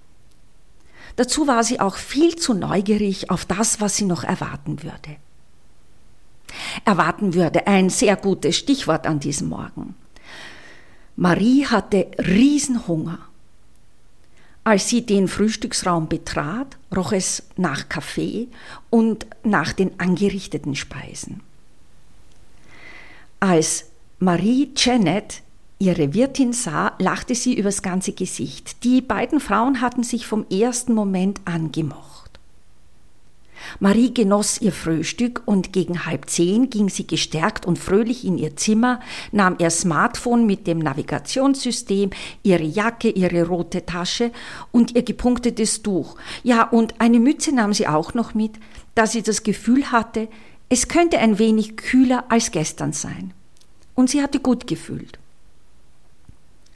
Dazu 1.17 1.47
war 1.47 1.63
sie 1.65 1.81
auch 1.81 1.97
viel 1.97 2.35
zu 2.37 2.55
neugierig 2.55 3.29
auf 3.29 3.45
das, 3.45 3.83
was 3.83 3.99
sie 3.99 4.07
noch 4.07 4.25
erwarten 4.25 4.83
würde. 4.83 5.19
Erwarten 6.85 7.35
würde, 7.35 7.67
ein 7.67 7.91
sehr 7.91 8.17
gutes 8.17 8.57
Stichwort 8.57 9.07
an 9.07 9.21
diesem 9.21 9.49
Morgen. 9.49 9.95
Marie 11.17 11.67
hatte 11.67 12.09
Riesenhunger. 12.19 13.19
Als 14.65 14.89
sie 14.89 15.07
den 15.07 15.29
Frühstücksraum 15.29 16.09
betrat, 16.09 16.77
roch 16.95 17.13
es 17.13 17.45
nach 17.57 17.89
Kaffee 17.89 18.49
und 18.91 19.27
nach 19.45 19.73
den 19.73 19.99
angerichteten 20.01 20.75
Speisen. 20.75 21.41
Als 23.39 23.87
Marie 24.19 24.73
Janet 24.77 25.43
ihre 25.79 26.15
Wirtin 26.15 26.53
sah, 26.53 26.95
lachte 26.99 27.35
sie 27.35 27.55
übers 27.55 27.83
ganze 27.83 28.13
Gesicht. 28.13 28.83
Die 28.83 29.01
beiden 29.03 29.41
Frauen 29.41 29.81
hatten 29.81 30.03
sich 30.03 30.27
vom 30.27 30.47
ersten 30.49 30.95
Moment 30.95 31.41
angemocht. 31.45 32.16
Marie 33.81 34.13
genoss 34.13 34.61
ihr 34.61 34.73
Frühstück 34.73 35.43
und 35.45 35.73
gegen 35.73 36.07
halb 36.07 36.29
zehn 36.31 36.71
ging 36.71 36.89
sie 36.89 37.07
gestärkt 37.07 37.67
und 37.67 37.79
fröhlich 37.79 38.25
in 38.25 38.39
ihr 38.39 38.57
Zimmer, 38.57 39.01
nahm 39.33 39.57
ihr 39.59 39.71
Smartphone 39.71 40.47
mit 40.47 40.67
dem 40.67 40.79
Navigationssystem, 40.79 42.11
ihre 42.43 42.65
Jacke, 42.65 43.11
ihre 43.11 43.47
rote 43.47 43.87
Tasche 43.87 44.33
und 44.73 44.95
ihr 44.95 45.03
gepunktetes 45.03 45.83
Tuch. 45.83 46.17
Ja, 46.43 46.65
und 46.65 47.01
eine 47.01 47.21
Mütze 47.21 47.55
nahm 47.55 47.73
sie 47.73 47.89
auch 47.89 48.15
noch 48.15 48.35
mit, 48.35 48.53
da 48.95 49.07
sie 49.07 49.23
das 49.23 49.43
Gefühl 49.43 49.93
hatte, 49.93 50.29
es 50.69 50.89
könnte 50.89 51.19
ein 51.19 51.39
wenig 51.39 51.77
kühler 51.77 52.25
als 52.29 52.51
gestern 52.51 52.93
sein. 52.93 53.33
Und 53.95 54.11
sie 54.11 54.23
hatte 54.23 54.41
gut 54.41 54.67
gefühlt. 54.67 55.19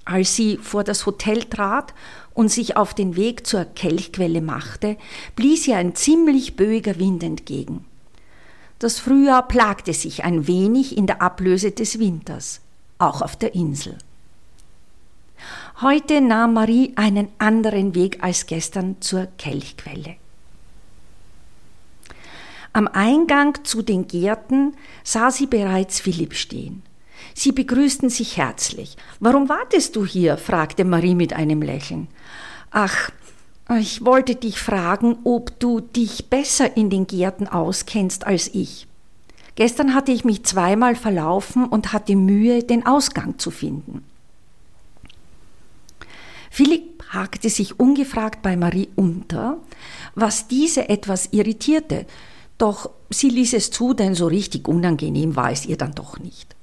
Als 0.04 0.34
sie 0.34 0.56
vor 0.56 0.84
das 0.84 1.06
Hotel 1.06 1.44
trat 1.44 1.94
und 2.34 2.50
sich 2.50 2.76
auf 2.76 2.94
den 2.94 3.16
Weg 3.16 3.46
zur 3.46 3.64
Kelchquelle 3.64 4.40
machte, 4.40 4.96
blies 5.36 5.66
ihr 5.66 5.76
ein 5.76 5.94
ziemlich 5.94 6.56
böiger 6.56 6.98
Wind 6.98 7.22
entgegen. 7.22 7.84
Das 8.78 8.98
Frühjahr 8.98 9.46
plagte 9.46 9.92
sich 9.92 10.24
ein 10.24 10.46
wenig 10.46 10.96
in 10.96 11.06
der 11.06 11.20
Ablöse 11.20 11.70
des 11.70 11.98
Winters, 11.98 12.60
auch 12.98 13.20
auf 13.20 13.36
der 13.36 13.54
Insel. 13.54 13.98
Heute 15.80 16.20
nahm 16.20 16.54
Marie 16.54 16.92
einen 16.96 17.28
anderen 17.38 17.94
Weg 17.94 18.22
als 18.22 18.46
gestern 18.46 18.96
zur 19.00 19.28
Kelchquelle. 19.38 20.16
Am 22.72 22.86
Eingang 22.88 23.64
zu 23.64 23.82
den 23.82 24.06
Gärten 24.06 24.74
sah 25.02 25.30
sie 25.30 25.46
bereits 25.46 26.00
Philipp 26.00 26.34
stehen. 26.34 26.82
Sie 27.34 27.52
begrüßten 27.52 28.10
sich 28.10 28.36
herzlich. 28.36 28.96
Warum 29.18 29.48
wartest 29.48 29.96
du 29.96 30.04
hier? 30.04 30.36
fragte 30.36 30.84
Marie 30.84 31.14
mit 31.14 31.32
einem 31.32 31.62
Lächeln. 31.62 32.08
Ach, 32.70 33.10
ich 33.78 34.04
wollte 34.04 34.34
dich 34.34 34.58
fragen, 34.60 35.18
ob 35.24 35.58
du 35.60 35.80
dich 35.80 36.28
besser 36.28 36.76
in 36.76 36.90
den 36.90 37.06
Gärten 37.06 37.46
auskennst 37.46 38.26
als 38.26 38.48
ich. 38.52 38.86
Gestern 39.54 39.94
hatte 39.94 40.12
ich 40.12 40.24
mich 40.24 40.44
zweimal 40.44 40.96
verlaufen 40.96 41.66
und 41.66 41.92
hatte 41.92 42.16
Mühe, 42.16 42.62
den 42.62 42.86
Ausgang 42.86 43.38
zu 43.38 43.50
finden. 43.50 44.04
Philipp 46.50 47.04
hakte 47.10 47.48
sich 47.48 47.78
ungefragt 47.78 48.42
bei 48.42 48.56
Marie 48.56 48.88
unter, 48.96 49.58
was 50.14 50.48
diese 50.48 50.88
etwas 50.88 51.28
irritierte, 51.32 52.06
doch 52.58 52.90
sie 53.08 53.30
ließ 53.30 53.54
es 53.54 53.70
zu, 53.70 53.94
denn 53.94 54.14
so 54.14 54.26
richtig 54.26 54.68
unangenehm 54.68 55.36
war 55.36 55.52
es 55.52 55.64
ihr 55.64 55.76
dann 55.76 55.92
doch 55.92 56.18
nicht. 56.18 56.56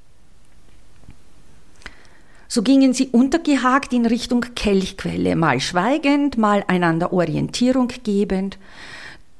So 2.47 2.61
gingen 2.61 2.93
sie 2.93 3.09
untergehakt 3.09 3.91
in 3.91 4.05
Richtung 4.05 4.45
Kelchquelle, 4.55 5.35
mal 5.35 5.59
schweigend, 5.59 6.37
mal 6.37 6.63
einander 6.67 7.11
Orientierung 7.11 7.91
gebend, 8.03 8.57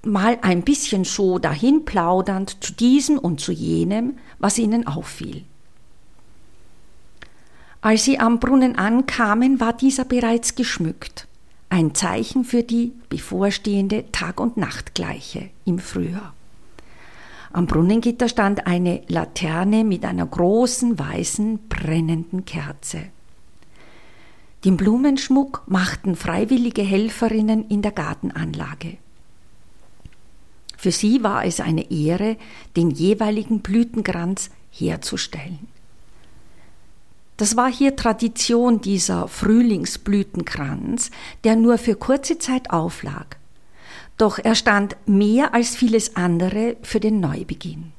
mal 0.03 0.37
ein 0.41 0.63
bisschen 0.63 1.05
so 1.05 1.39
dahin 1.39 1.85
plaudernd 1.85 2.63
zu 2.63 2.73
diesem 2.73 3.17
und 3.17 3.39
zu 3.39 3.51
jenem, 3.51 4.17
was 4.39 4.57
ihnen 4.57 4.87
auffiel. 4.87 5.43
Als 7.81 8.03
sie 8.03 8.19
am 8.19 8.39
Brunnen 8.39 8.77
ankamen, 8.77 9.59
war 9.59 9.73
dieser 9.73 10.03
bereits 10.03 10.55
geschmückt, 10.55 11.27
ein 11.69 11.95
Zeichen 11.95 12.43
für 12.43 12.63
die 12.63 12.91
bevorstehende 13.09 14.11
Tag- 14.11 14.39
und 14.39 14.57
Nachtgleiche 14.57 15.49
im 15.63 15.79
Frühjahr. 15.79 16.33
Am 17.57 17.65
Brunnengitter 17.65 18.29
stand 18.29 18.67
eine 18.67 19.01
Laterne 19.07 19.83
mit 19.83 20.05
einer 20.05 20.27
großen 20.27 20.99
weißen 20.99 21.67
brennenden 21.67 22.45
Kerze. 22.45 23.05
Den 24.63 24.77
Blumenschmuck 24.77 25.63
machten 25.65 26.15
freiwillige 26.15 26.83
Helferinnen 26.83 27.67
in 27.67 27.81
der 27.81 27.93
Gartenanlage. 27.93 28.97
Für 30.77 30.91
sie 30.91 31.23
war 31.23 31.45
es 31.45 31.59
eine 31.59 31.89
Ehre, 31.89 32.37
den 32.75 32.91
jeweiligen 32.91 33.61
Blütenkranz 33.61 34.51
herzustellen. 34.69 35.67
Das 37.37 37.57
war 37.57 37.71
hier 37.71 37.95
Tradition 37.95 38.81
dieser 38.81 39.27
Frühlingsblütenkranz, 39.27 41.09
der 41.43 41.55
nur 41.55 41.79
für 41.79 41.95
kurze 41.95 42.37
Zeit 42.37 42.69
auflag. 42.69 43.36
Doch 44.17 44.39
er 44.39 44.55
stand 44.55 44.95
mehr 45.05 45.53
als 45.53 45.75
vieles 45.75 46.15
andere 46.15 46.77
für 46.81 46.99
den 46.99 47.19
Neubeginn. 47.19 47.93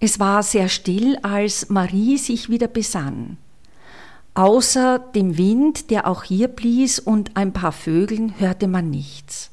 Es 0.00 0.18
war 0.18 0.42
sehr 0.42 0.68
still, 0.68 1.16
als 1.22 1.68
Marie 1.68 2.18
sich 2.18 2.48
wieder 2.48 2.66
besann. 2.66 3.36
Außer 4.34 4.98
dem 4.98 5.36
Wind, 5.36 5.90
der 5.90 6.08
auch 6.08 6.24
hier 6.24 6.48
blies, 6.48 6.98
und 6.98 7.36
ein 7.36 7.52
paar 7.52 7.70
Vögeln 7.70 8.40
hörte 8.40 8.66
man 8.66 8.90
nichts. 8.90 9.50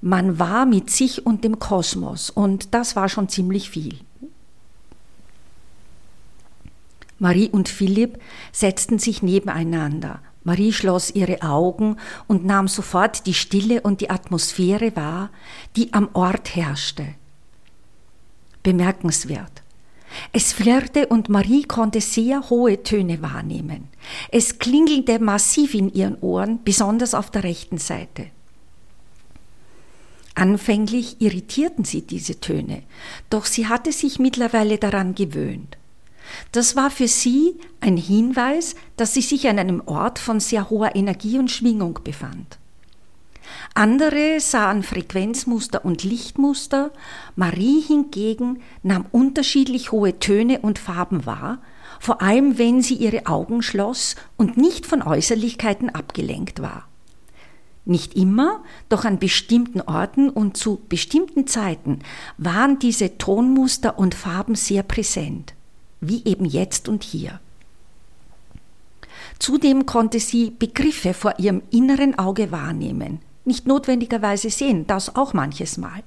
Man 0.00 0.38
war 0.38 0.64
mit 0.64 0.90
sich 0.90 1.26
und 1.26 1.44
dem 1.44 1.58
Kosmos, 1.58 2.30
und 2.30 2.74
das 2.74 2.96
war 2.96 3.08
schon 3.08 3.28
ziemlich 3.28 3.68
viel. 3.68 4.00
Marie 7.18 7.50
und 7.50 7.68
Philipp 7.68 8.18
setzten 8.50 8.98
sich 8.98 9.22
nebeneinander. 9.22 10.20
Marie 10.42 10.72
schloss 10.72 11.10
ihre 11.10 11.42
Augen 11.42 11.96
und 12.26 12.44
nahm 12.44 12.66
sofort 12.66 13.26
die 13.26 13.34
Stille 13.34 13.82
und 13.82 14.00
die 14.00 14.10
Atmosphäre 14.10 14.96
wahr, 14.96 15.30
die 15.76 15.92
am 15.92 16.08
Ort 16.14 16.56
herrschte. 16.56 17.06
Bemerkenswert. 18.62 19.62
Es 20.32 20.52
flirrte 20.52 21.06
und 21.06 21.28
Marie 21.28 21.62
konnte 21.62 22.00
sehr 22.00 22.50
hohe 22.50 22.82
Töne 22.82 23.22
wahrnehmen. 23.22 23.88
Es 24.30 24.58
klingelte 24.58 25.18
massiv 25.18 25.74
in 25.74 25.92
ihren 25.92 26.16
Ohren, 26.20 26.60
besonders 26.64 27.14
auf 27.14 27.30
der 27.30 27.44
rechten 27.44 27.78
Seite. 27.78 28.26
Anfänglich 30.34 31.20
irritierten 31.20 31.84
sie 31.84 32.02
diese 32.02 32.40
Töne, 32.40 32.82
doch 33.28 33.44
sie 33.44 33.66
hatte 33.66 33.92
sich 33.92 34.18
mittlerweile 34.18 34.78
daran 34.78 35.14
gewöhnt. 35.14 35.76
Das 36.52 36.76
war 36.76 36.90
für 36.90 37.08
sie 37.08 37.54
ein 37.80 37.96
Hinweis, 37.96 38.74
dass 38.96 39.14
sie 39.14 39.22
sich 39.22 39.48
an 39.48 39.58
einem 39.58 39.82
Ort 39.86 40.18
von 40.18 40.40
sehr 40.40 40.70
hoher 40.70 40.94
Energie 40.94 41.38
und 41.38 41.50
Schwingung 41.50 42.00
befand. 42.04 42.58
Andere 43.74 44.40
sahen 44.40 44.82
Frequenzmuster 44.82 45.84
und 45.84 46.02
Lichtmuster, 46.02 46.90
Marie 47.36 47.80
hingegen 47.80 48.60
nahm 48.82 49.06
unterschiedlich 49.12 49.92
hohe 49.92 50.18
Töne 50.18 50.60
und 50.60 50.78
Farben 50.78 51.26
wahr, 51.26 51.58
vor 51.98 52.22
allem 52.22 52.58
wenn 52.58 52.82
sie 52.82 52.94
ihre 52.94 53.26
Augen 53.26 53.62
schloss 53.62 54.16
und 54.36 54.56
nicht 54.56 54.86
von 54.86 55.02
Äußerlichkeiten 55.02 55.90
abgelenkt 55.90 56.62
war. 56.62 56.88
Nicht 57.84 58.14
immer, 58.14 58.62
doch 58.88 59.04
an 59.04 59.18
bestimmten 59.18 59.80
Orten 59.80 60.28
und 60.28 60.56
zu 60.56 60.80
bestimmten 60.88 61.46
Zeiten 61.46 62.00
waren 62.38 62.78
diese 62.78 63.18
Tonmuster 63.18 63.98
und 63.98 64.14
Farben 64.14 64.54
sehr 64.54 64.82
präsent 64.82 65.54
wie 66.00 66.24
eben 66.24 66.44
jetzt 66.44 66.88
und 66.88 67.04
hier. 67.04 67.40
Zudem 69.38 69.86
konnte 69.86 70.20
sie 70.20 70.50
Begriffe 70.50 71.14
vor 71.14 71.38
ihrem 71.38 71.62
inneren 71.70 72.18
Auge 72.18 72.52
wahrnehmen, 72.52 73.20
nicht 73.44 73.66
notwendigerweise 73.66 74.50
sehen, 74.50 74.86
das 74.86 75.16
auch 75.16 75.32
manches 75.32 75.78
Mal. 75.78 76.02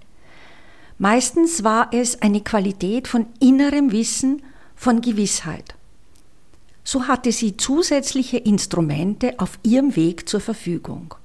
Meistens 0.99 1.63
war 1.63 1.89
es 1.91 2.21
eine 2.21 2.41
Qualität 2.41 3.07
von 3.07 3.25
innerem 3.39 3.91
Wissen, 3.91 4.43
von 4.75 5.01
Gewissheit. 5.01 5.75
So 6.83 7.07
hatte 7.07 7.31
sie 7.31 7.57
zusätzliche 7.57 8.37
Instrumente 8.37 9.39
auf 9.39 9.57
ihrem 9.63 9.95
Weg 9.95 10.27
zur 10.27 10.41
Verfügung. 10.41 11.15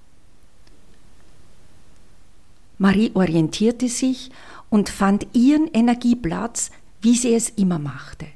Marie 2.79 3.11
orientierte 3.15 3.89
sich 3.89 4.31
und 4.71 4.89
fand 4.89 5.27
ihren 5.33 5.67
Energieplatz, 5.69 6.71
wie 7.03 7.17
sie 7.17 7.35
es 7.35 7.51
immer 7.51 7.79
machte. 7.79 8.27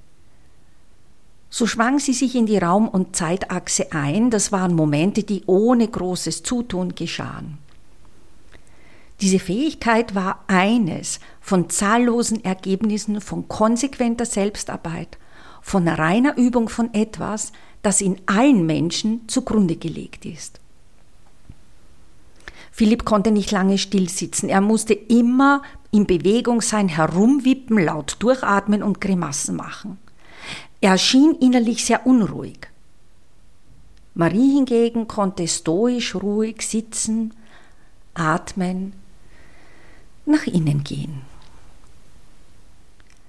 So 1.55 1.67
schwang 1.67 1.99
sie 1.99 2.15
sich 2.15 2.35
in 2.35 2.47
die 2.47 2.57
Raum- 2.57 2.89
und 2.89 3.15
Zeitachse 3.15 3.93
ein, 3.93 4.31
das 4.31 4.53
waren 4.53 4.75
Momente, 4.75 5.23
die 5.23 5.43
ohne 5.45 5.87
großes 5.87 6.43
Zutun 6.43 6.95
geschahen. 6.95 7.59
Diese 9.21 9.39
Fähigkeit 9.39 10.15
war 10.15 10.45
eines 10.47 11.21
von 11.43 11.69
zahllosen 11.69 12.43
Ergebnissen 12.43 13.21
von 13.21 13.49
konsequenter 13.49 14.25
Selbstarbeit, 14.25 15.19
von 15.61 15.87
reiner 15.89 16.39
Übung 16.39 16.71
von 16.71 16.95
etwas, 16.95 17.53
das 17.83 18.01
in 18.01 18.17
allen 18.25 18.65
Menschen 18.65 19.29
zugrunde 19.29 19.77
gelegt 19.77 20.25
ist. 20.25 20.59
Philipp 22.71 23.05
konnte 23.05 23.31
nicht 23.31 23.51
lange 23.51 23.77
stillsitzen. 23.77 24.49
Er 24.49 24.63
musste 24.63 24.95
immer 24.95 25.61
in 25.91 26.07
Bewegung 26.07 26.63
sein, 26.63 26.89
herumwippen, 26.89 27.77
laut 27.77 28.17
durchatmen 28.21 28.83
und 28.83 29.03
Grimassen 29.03 29.55
machen. 29.55 29.99
Er 30.83 30.99
schien 30.99 31.37
innerlich 31.37 31.85
sehr 31.85 32.07
unruhig. 32.07 32.59
Marie 34.15 34.53
hingegen 34.53 35.07
konnte 35.07 35.47
stoisch 35.47 36.17
ruhig 36.17 36.61
sitzen, 36.63 37.33
atmen, 38.15 38.93
nach 40.27 40.45
innen 40.47 40.83
gehen. 40.83 41.23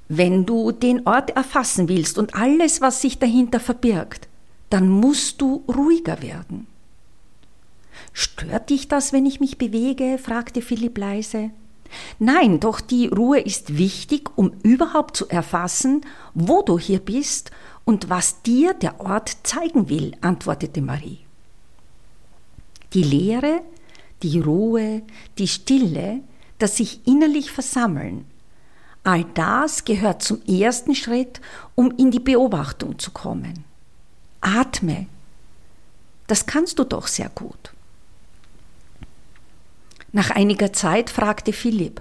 Wenn 0.09 0.47
du 0.47 0.71
den 0.71 1.05
Ort 1.07 1.29
erfassen 1.29 1.87
willst 1.87 2.17
und 2.17 2.33
alles, 2.33 2.81
was 2.81 3.01
sich 3.01 3.19
dahinter 3.19 3.59
verbirgt, 3.59 4.27
dann 4.71 4.89
musst 4.89 5.39
du 5.39 5.63
ruhiger 5.67 6.23
werden. 6.23 6.65
Stört 8.13 8.71
dich 8.71 8.87
das, 8.87 9.13
wenn 9.13 9.27
ich 9.27 9.39
mich 9.39 9.59
bewege? 9.59 10.17
fragte 10.17 10.63
Philipp 10.63 10.97
leise. 10.97 11.51
Nein, 12.19 12.59
doch 12.59 12.81
die 12.81 13.07
Ruhe 13.07 13.39
ist 13.39 13.77
wichtig, 13.77 14.29
um 14.35 14.53
überhaupt 14.63 15.17
zu 15.17 15.29
erfassen, 15.29 16.01
wo 16.33 16.61
du 16.61 16.79
hier 16.79 16.99
bist 16.99 17.51
und 17.85 18.09
was 18.09 18.41
dir 18.41 18.73
der 18.73 19.01
Ort 19.01 19.37
zeigen 19.43 19.89
will, 19.89 20.15
antwortete 20.21 20.81
Marie. 20.81 21.19
Die 22.93 23.03
Lehre, 23.03 23.61
die 24.21 24.39
Ruhe, 24.39 25.01
die 25.37 25.47
Stille, 25.47 26.21
das 26.59 26.77
sich 26.77 27.05
innerlich 27.05 27.51
versammeln, 27.51 28.25
all 29.03 29.25
das 29.33 29.83
gehört 29.83 30.23
zum 30.23 30.41
ersten 30.43 30.95
Schritt, 30.95 31.41
um 31.75 31.91
in 31.97 32.11
die 32.11 32.19
Beobachtung 32.19 32.97
zu 32.99 33.11
kommen. 33.11 33.65
Atme. 34.39 35.07
Das 36.27 36.45
kannst 36.45 36.79
du 36.79 36.85
doch 36.85 37.07
sehr 37.07 37.29
gut. 37.29 37.72
Nach 40.15 40.29
einiger 40.29 40.71
Zeit 40.71 41.09
fragte 41.09 41.53
Philipp, 41.53 41.99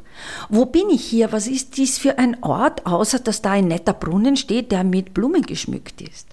wo 0.51 0.67
bin 0.67 0.91
ich 0.91 1.03
hier? 1.03 1.33
Was 1.33 1.47
ist 1.47 1.79
dies 1.79 1.99
für 1.99 2.19
ein 2.19 2.43
Ort, 2.43 2.85
außer 2.85 3.19
dass 3.19 3.41
da 3.41 3.53
ein 3.53 3.69
netter 3.69 3.95
Brunnen 3.95 4.37
steht, 4.37 4.71
der 4.71 4.85
mit 4.85 5.15
Blumen 5.15 5.41
geschmückt 5.43 6.03
ist? 6.03 6.29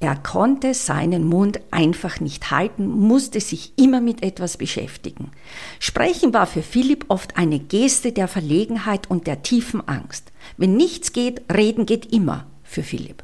Er 0.00 0.16
konnte 0.16 0.74
seinen 0.74 1.24
Mund 1.24 1.60
einfach 1.70 2.18
nicht 2.18 2.50
halten, 2.50 2.88
musste 2.88 3.40
sich 3.40 3.72
immer 3.76 4.00
mit 4.00 4.24
etwas 4.24 4.56
beschäftigen. 4.56 5.30
Sprechen 5.78 6.34
war 6.34 6.46
für 6.46 6.62
Philipp 6.62 7.04
oft 7.06 7.36
eine 7.36 7.60
Geste 7.60 8.10
der 8.10 8.26
Verlegenheit 8.26 9.08
und 9.08 9.28
der 9.28 9.42
tiefen 9.42 9.86
Angst. 9.86 10.32
Wenn 10.56 10.76
nichts 10.76 11.12
geht, 11.12 11.42
reden 11.52 11.86
geht 11.86 12.12
immer 12.12 12.46
für 12.64 12.82
Philipp. 12.82 13.22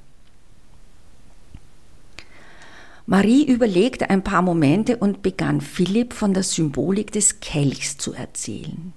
Marie 3.06 3.44
überlegte 3.44 4.08
ein 4.08 4.24
paar 4.24 4.40
Momente 4.40 4.96
und 4.96 5.22
begann 5.22 5.60
Philipp 5.60 6.14
von 6.14 6.32
der 6.32 6.42
Symbolik 6.42 7.12
des 7.12 7.40
Kelchs 7.40 7.98
zu 7.98 8.14
erzählen. 8.14 8.94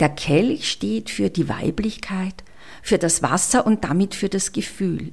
Der 0.00 0.08
Kelch 0.08 0.70
steht 0.70 1.10
für 1.10 1.28
die 1.28 1.48
Weiblichkeit, 1.48 2.44
für 2.82 2.96
das 2.96 3.22
Wasser 3.22 3.66
und 3.66 3.84
damit 3.84 4.14
für 4.14 4.30
das 4.30 4.52
Gefühl. 4.52 5.12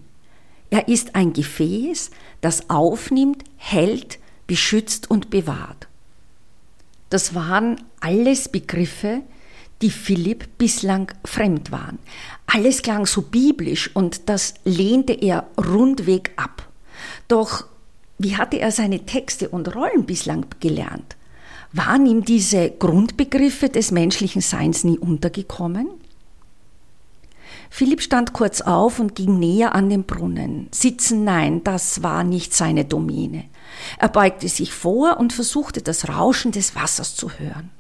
Er 0.70 0.88
ist 0.88 1.16
ein 1.16 1.34
Gefäß, 1.34 2.12
das 2.40 2.70
aufnimmt, 2.70 3.44
hält, 3.58 4.20
beschützt 4.48 5.12
und 5.12 5.30
bewahrt. 5.30 5.88
Das 7.10 7.36
waren 7.36 7.82
alles 8.00 8.48
Begriffe, 8.48 9.22
die 9.82 9.92
Philipp 9.92 10.58
bislang 10.58 11.12
fremd 11.26 11.72
waren. 11.72 12.00
Alles 12.48 12.82
klang 12.82 13.06
so 13.06 13.24
biblisch 13.24 13.94
und 13.94 14.30
das 14.30 14.54
lehnte 14.64 15.14
er 15.14 15.48
rundweg 15.58 16.32
ab. 16.38 16.70
Doch 17.28 17.66
wie 18.18 18.38
hatte 18.38 18.60
er 18.60 18.72
seine 18.72 19.06
Texte 19.06 19.50
und 19.50 19.76
Rollen 19.76 20.06
bislang 20.06 20.46
gelernt? 20.60 21.16
Waren 21.74 22.06
ihm 22.06 22.24
diese 22.24 22.70
Grundbegriffe 22.70 23.70
des 23.70 23.92
menschlichen 23.92 24.42
Seins 24.42 24.84
nie 24.84 24.98
untergekommen? 24.98 25.90
Philipp 27.70 28.02
stand 28.02 28.32
kurz 28.32 28.62
auf 28.62 29.00
und 29.00 29.16
ging 29.16 29.40
näher 29.40 29.76
an 29.76 29.90
den 29.90 30.06
Brunnen. 30.06 30.68
Sitzen, 30.72 31.26
nein, 31.26 31.64
das 31.64 32.04
war 32.04 32.24
nicht 32.24 32.54
seine 32.54 32.86
Domäne. 32.86 33.46
Er 33.98 34.08
beugte 34.08 34.48
sich 34.48 34.72
vor 34.72 35.18
und 35.18 35.34
versuchte 35.34 35.82
das 35.82 36.08
Rauschen 36.08 36.54
des 36.54 36.76
Wassers 36.76 37.16
zu 37.16 37.32
hören. 37.32 37.72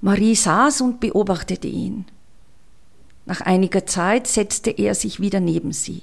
Marie 0.00 0.36
saß 0.36 0.82
und 0.82 1.00
beobachtete 1.00 1.66
ihn. 1.66 2.04
Nach 3.26 3.40
einiger 3.40 3.86
Zeit 3.86 4.26
setzte 4.26 4.70
er 4.70 4.94
sich 4.94 5.18
wieder 5.18 5.40
neben 5.40 5.72
sie. 5.72 6.02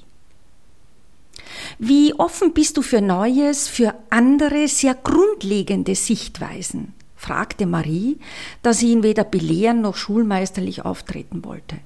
Wie 1.84 2.14
offen 2.14 2.54
bist 2.54 2.78
du 2.78 2.84
für 2.84 3.02
Neues, 3.02 3.68
für 3.68 3.96
andere, 4.12 4.68
sehr 4.68 4.94
grundlegende 4.94 5.96
Sichtweisen? 5.96 6.94
fragte 7.16 7.66
Marie, 7.66 8.20
da 8.62 8.72
sie 8.72 8.92
ihn 8.92 9.02
weder 9.02 9.24
belehren 9.24 9.82
noch 9.82 9.96
schulmeisterlich 9.96 10.86
auftreten 10.86 11.44
wollte. 11.44 11.78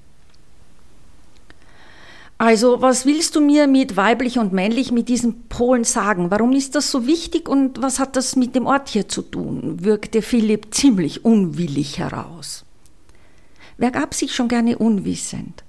Also, 2.38 2.82
was 2.82 3.06
willst 3.06 3.38
du 3.38 3.40
mir 3.40 3.68
mit 3.68 3.96
weiblich 3.96 4.38
und 4.38 4.52
männlich 4.52 4.92
mit 4.92 5.08
diesen 5.08 5.44
Polen 5.48 5.86
sagen? 5.86 6.30
Warum 6.30 6.52
ist 6.52 6.76
das 6.76 6.92
so 6.92 7.08
wichtig 7.08 7.48
und 7.48 7.82
was 7.82 7.98
hat 7.98 8.18
das 8.18 8.36
mit 8.36 8.54
dem 8.54 8.66
Ort 8.66 8.90
hier 8.90 9.08
zu 9.08 9.22
tun? 9.22 9.78
wirkte 9.82 10.22
Philipp 10.22 10.76
ziemlich 10.76 11.24
unwillig 11.24 12.00
heraus. 12.00 12.66
Wer 13.78 13.92
gab 13.92 14.14
sich 14.14 14.36
schon 14.36 14.50
gerne 14.50 14.78
unwissend? 14.78 15.64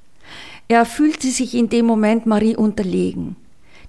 Er 0.67 0.85
fühlte 0.85 1.29
sich 1.29 1.55
in 1.55 1.69
dem 1.69 1.87
Moment 1.87 2.27
Marie 2.27 2.57
unterlegen. 2.57 3.37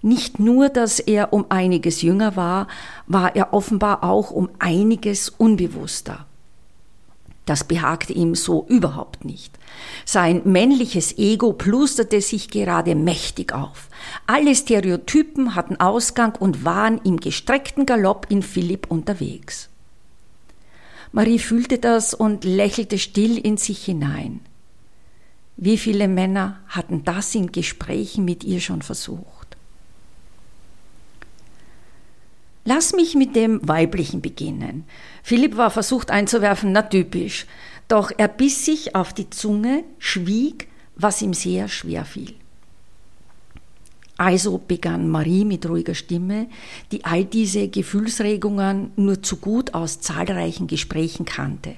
Nicht 0.01 0.39
nur, 0.39 0.69
dass 0.69 0.99
er 0.99 1.33
um 1.33 1.45
einiges 1.49 2.01
jünger 2.01 2.35
war, 2.35 2.67
war 3.07 3.35
er 3.35 3.53
offenbar 3.53 4.03
auch 4.03 4.31
um 4.31 4.49
einiges 4.59 5.29
unbewusster. 5.29 6.25
Das 7.47 7.63
behagte 7.63 8.11
ihm 8.11 8.35
so 8.35 8.65
überhaupt 8.67 9.23
nicht. 9.23 9.57
Sein 10.03 10.41
männliches 10.43 11.17
Ego 11.17 11.53
plusterte 11.53 12.19
sich 12.19 12.49
gerade 12.49 12.93
mächtig 12.93 13.53
auf. 13.53 13.87
Alle 14.27 14.53
Stereotypen 14.53 15.55
hatten 15.55 15.77
Ausgang 15.77 16.35
und 16.35 16.65
waren 16.65 16.99
im 17.05 17.17
gestreckten 17.17 17.85
Galopp 17.85 18.27
in 18.29 18.43
Philipp 18.43 18.87
unterwegs. 18.91 19.69
Marie 21.13 21.39
fühlte 21.39 21.77
das 21.77 22.13
und 22.13 22.43
lächelte 22.43 22.99
still 22.99 23.37
in 23.37 23.55
sich 23.55 23.85
hinein. 23.85 24.41
Wie 25.55 25.77
viele 25.77 26.09
Männer 26.09 26.59
hatten 26.67 27.05
das 27.05 27.33
in 27.33 27.53
Gesprächen 27.53 28.25
mit 28.25 28.43
ihr 28.43 28.59
schon 28.59 28.81
versucht? 28.81 29.36
Lass 32.69 32.91
mich 32.91 33.15
mit 33.15 33.33
dem 33.37 33.65
Weiblichen 33.65 34.19
beginnen. 34.19 34.83
Philipp 35.23 35.55
war 35.55 35.71
versucht 35.71 36.11
einzuwerfen, 36.11 36.73
na 36.73 36.81
typisch. 36.81 37.45
Doch 37.87 38.11
er 38.17 38.27
biss 38.27 38.65
sich 38.65 38.93
auf 38.93 39.13
die 39.13 39.29
Zunge, 39.29 39.85
schwieg, 39.99 40.67
was 40.97 41.21
ihm 41.21 41.33
sehr 41.33 41.69
schwer 41.69 42.03
fiel. 42.03 42.33
Also 44.17 44.57
begann 44.57 45.07
Marie 45.07 45.45
mit 45.45 45.65
ruhiger 45.69 45.95
Stimme, 45.95 46.49
die 46.91 47.05
all 47.05 47.23
diese 47.23 47.69
Gefühlsregungen 47.69 48.91
nur 48.97 49.23
zu 49.23 49.37
gut 49.37 49.73
aus 49.73 50.01
zahlreichen 50.01 50.67
Gesprächen 50.67 51.23
kannte. 51.23 51.75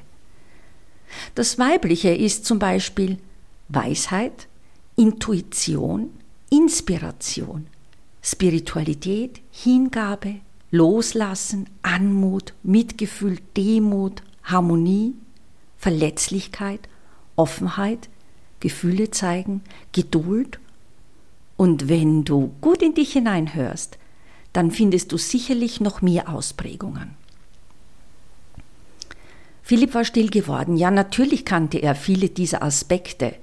Das 1.35 1.59
Weibliche 1.59 2.15
ist 2.15 2.45
zum 2.45 2.57
Beispiel 2.57 3.19
Weisheit, 3.67 4.47
Intuition, 4.95 6.09
Inspiration, 6.49 7.67
Spiritualität, 8.23 9.39
Hingabe, 9.51 10.37
Loslassen, 10.71 11.67
Anmut, 11.81 12.53
Mitgefühl, 12.63 13.39
Demut, 13.57 14.21
Harmonie, 14.43 15.15
Verletzlichkeit, 15.77 16.81
Offenheit, 17.35 18.09
Gefühle 18.59 19.11
zeigen, 19.11 19.61
Geduld. 19.91 20.59
Und 21.57 21.89
wenn 21.89 22.23
du 22.23 22.53
gut 22.61 22.81
in 22.81 22.93
dich 22.93 23.13
hineinhörst, 23.13 23.97
dann 24.53 24.71
findest 24.71 25.11
du 25.11 25.17
sicherlich 25.17 25.81
noch 25.81 26.01
mehr 26.01 26.29
Ausprägungen. 26.29 27.15
Philipp 29.69 29.93
war 29.93 30.03
still 30.03 30.29
geworden. 30.31 30.77
Ja, 30.77 30.89
natürlich 30.89 31.45
kannte 31.45 31.77
er 31.77 31.93
viele 31.93 32.29
dieser 32.29 32.63
Aspekte, 32.63 33.35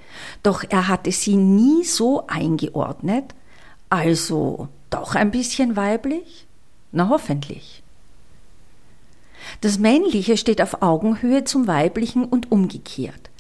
doch 0.43 0.65
er 0.69 0.89
hatte 0.89 1.13
sie 1.13 1.37
nie 1.37 1.85
so 1.85 2.27
eingeordnet, 2.27 3.33
also 3.91 4.69
doch 4.91 5.15
ein 5.15 5.31
bisschen 5.31 5.77
weiblich, 5.77 6.46
na 6.97 7.11
hoffentlich. 7.11 7.83
Das 9.61 9.79
Männliche 9.79 10.37
steht 10.37 10.61
auf 10.61 10.83
Augenhöhe 10.83 11.45
zum 11.45 11.67
Weiblichen 11.67 12.25
und 12.25 12.51
umgekehrt. 12.51 13.31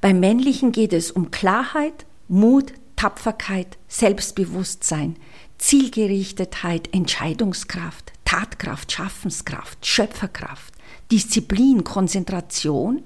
Beim 0.00 0.18
Männlichen 0.18 0.72
geht 0.72 0.92
es 0.92 1.10
um 1.10 1.30
Klarheit, 1.30 2.06
Mut, 2.28 2.72
Tapferkeit, 2.96 3.78
Selbstbewusstsein, 3.86 5.16
Zielgerichtetheit, 5.58 6.92
Entscheidungskraft, 6.92 8.12
Tatkraft, 8.24 8.90
Schaffenskraft, 8.90 9.86
Schöpferkraft, 9.86 10.72
Disziplin, 11.10 11.84
Konzentration 11.84 13.02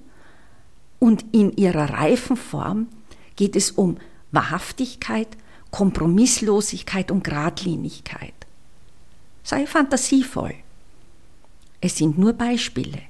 und 1.00 1.24
in 1.32 1.56
ihrer 1.56 1.90
reifen 1.90 2.36
Form 2.36 2.86
geht 3.34 3.56
es 3.56 3.72
um 3.72 3.96
Wahrhaftigkeit, 4.30 5.28
Kompromisslosigkeit 5.72 7.10
und 7.10 7.24
Gradlinigkeit. 7.24 8.35
Sei 9.46 9.64
fantasievoll. 9.64 10.54
Es 11.80 11.98
sind 11.98 12.18
nur 12.18 12.32
Beispiele. 12.32 13.02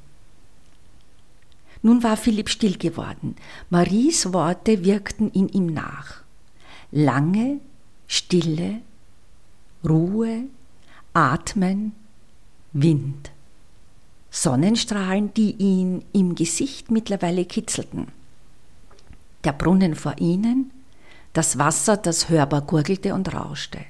Nun 1.80 2.02
war 2.02 2.18
Philipp 2.18 2.50
still 2.50 2.76
geworden. 2.76 3.36
Maries 3.70 4.34
Worte 4.34 4.84
wirkten 4.84 5.30
in 5.30 5.48
ihm 5.48 5.64
nach. 5.64 6.24
Lange, 6.92 7.60
Stille, 8.06 8.82
Ruhe, 9.82 10.42
Atmen, 11.14 11.92
Wind. 12.74 13.30
Sonnenstrahlen, 14.30 15.32
die 15.32 15.52
ihn 15.52 16.04
im 16.12 16.34
Gesicht 16.34 16.90
mittlerweile 16.90 17.46
kitzelten. 17.46 18.08
Der 19.44 19.52
Brunnen 19.52 19.94
vor 19.94 20.16
ihnen, 20.18 20.70
das 21.32 21.56
Wasser, 21.56 21.96
das 21.96 22.28
hörbar 22.28 22.60
gurgelte 22.60 23.14
und 23.14 23.32
rauschte. 23.32 23.86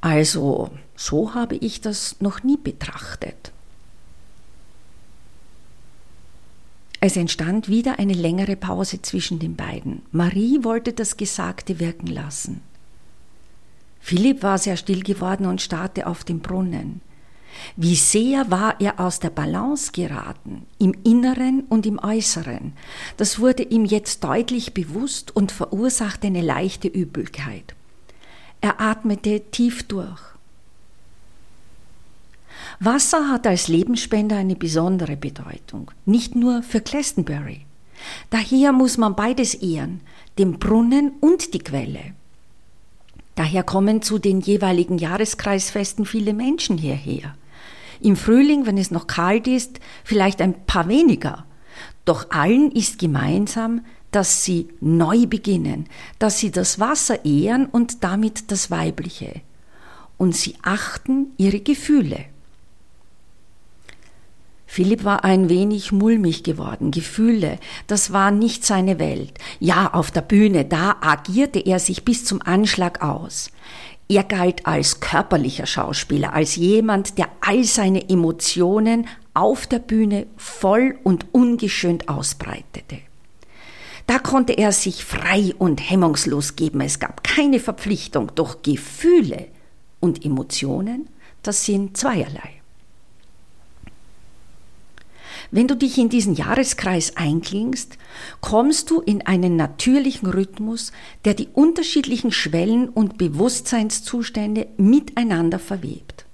Also, 0.00 0.70
so 0.96 1.34
habe 1.34 1.56
ich 1.56 1.80
das 1.80 2.16
noch 2.20 2.42
nie 2.42 2.56
betrachtet. 2.56 3.52
Es 7.00 7.16
entstand 7.16 7.68
wieder 7.68 7.98
eine 7.98 8.12
längere 8.12 8.56
Pause 8.56 9.00
zwischen 9.00 9.38
den 9.38 9.56
beiden. 9.56 10.02
Marie 10.12 10.64
wollte 10.64 10.92
das 10.92 11.16
Gesagte 11.16 11.80
wirken 11.80 12.06
lassen. 12.06 12.60
Philipp 14.00 14.42
war 14.42 14.58
sehr 14.58 14.76
still 14.76 15.02
geworden 15.02 15.46
und 15.46 15.62
starrte 15.62 16.06
auf 16.06 16.24
den 16.24 16.40
Brunnen. 16.40 17.00
Wie 17.76 17.96
sehr 17.96 18.50
war 18.50 18.80
er 18.80 19.00
aus 19.00 19.18
der 19.18 19.30
Balance 19.30 19.92
geraten, 19.92 20.66
im 20.78 20.94
Inneren 21.04 21.64
und 21.68 21.84
im 21.84 21.98
Äußeren. 21.98 22.74
Das 23.16 23.38
wurde 23.38 23.62
ihm 23.62 23.84
jetzt 23.84 24.22
deutlich 24.24 24.72
bewusst 24.72 25.34
und 25.34 25.52
verursachte 25.52 26.28
eine 26.28 26.42
leichte 26.42 26.88
Übelkeit. 26.88 27.74
Er 28.60 28.80
atmete 28.80 29.40
tief 29.50 29.84
durch. 29.84 30.20
Wasser 32.78 33.28
hat 33.28 33.46
als 33.46 33.68
Lebensspender 33.68 34.36
eine 34.36 34.56
besondere 34.56 35.16
Bedeutung, 35.16 35.90
nicht 36.06 36.34
nur 36.34 36.62
für 36.62 36.80
Glastonbury. 36.80 37.66
Daher 38.30 38.72
muss 38.72 38.96
man 38.96 39.16
beides 39.16 39.54
ehren, 39.54 40.00
den 40.38 40.58
Brunnen 40.58 41.12
und 41.20 41.52
die 41.52 41.58
Quelle. 41.58 42.14
Daher 43.34 43.62
kommen 43.62 44.02
zu 44.02 44.18
den 44.18 44.40
jeweiligen 44.40 44.98
Jahreskreisfesten 44.98 46.04
viele 46.04 46.34
Menschen 46.34 46.78
hierher. 46.78 47.34
Im 48.00 48.16
Frühling, 48.16 48.66
wenn 48.66 48.78
es 48.78 48.90
noch 48.90 49.06
kalt 49.06 49.46
ist, 49.46 49.80
vielleicht 50.04 50.40
ein 50.40 50.66
paar 50.66 50.88
weniger. 50.88 51.44
Doch 52.04 52.30
allen 52.30 52.72
ist 52.72 52.98
gemeinsam, 52.98 53.84
dass 54.10 54.44
sie 54.44 54.68
neu 54.80 55.26
beginnen, 55.26 55.86
dass 56.18 56.38
sie 56.38 56.50
das 56.50 56.78
Wasser 56.78 57.24
ehren 57.24 57.66
und 57.66 58.04
damit 58.04 58.50
das 58.50 58.70
Weibliche. 58.70 59.40
Und 60.18 60.36
sie 60.36 60.56
achten 60.62 61.32
ihre 61.36 61.60
Gefühle. 61.60 62.26
Philipp 64.66 65.02
war 65.02 65.24
ein 65.24 65.48
wenig 65.48 65.90
mulmig 65.90 66.44
geworden. 66.44 66.92
Gefühle, 66.92 67.58
das 67.88 68.12
war 68.12 68.30
nicht 68.30 68.64
seine 68.64 69.00
Welt. 69.00 69.32
Ja, 69.58 69.92
auf 69.92 70.12
der 70.12 70.20
Bühne, 70.20 70.64
da 70.64 70.94
agierte 71.00 71.58
er 71.58 71.80
sich 71.80 72.04
bis 72.04 72.24
zum 72.24 72.40
Anschlag 72.40 73.02
aus. 73.02 73.50
Er 74.08 74.22
galt 74.22 74.66
als 74.66 75.00
körperlicher 75.00 75.66
Schauspieler, 75.66 76.34
als 76.34 76.54
jemand, 76.54 77.18
der 77.18 77.28
all 77.40 77.64
seine 77.64 78.08
Emotionen 78.08 79.08
auf 79.34 79.66
der 79.66 79.80
Bühne 79.80 80.26
voll 80.36 80.98
und 81.02 81.26
ungeschönt 81.32 82.08
ausbreitete. 82.08 82.98
Da 84.10 84.18
konnte 84.18 84.54
er 84.54 84.72
sich 84.72 85.04
frei 85.04 85.54
und 85.56 85.88
hemmungslos 85.88 86.56
geben. 86.56 86.80
Es 86.80 86.98
gab 86.98 87.22
keine 87.22 87.60
Verpflichtung, 87.60 88.32
doch 88.34 88.60
Gefühle 88.62 89.46
und 90.00 90.24
Emotionen, 90.24 91.08
das 91.44 91.64
sind 91.64 91.96
zweierlei. 91.96 92.60
Wenn 95.52 95.68
du 95.68 95.76
dich 95.76 95.96
in 95.96 96.08
diesen 96.08 96.34
Jahreskreis 96.34 97.16
einklingst, 97.16 97.98
kommst 98.40 98.90
du 98.90 99.00
in 99.00 99.24
einen 99.28 99.54
natürlichen 99.54 100.28
Rhythmus, 100.28 100.90
der 101.24 101.34
die 101.34 101.46
unterschiedlichen 101.52 102.32
Schwellen 102.32 102.88
und 102.88 103.16
Bewusstseinszustände 103.16 104.66
miteinander 104.76 105.60
verwebt. 105.60 106.24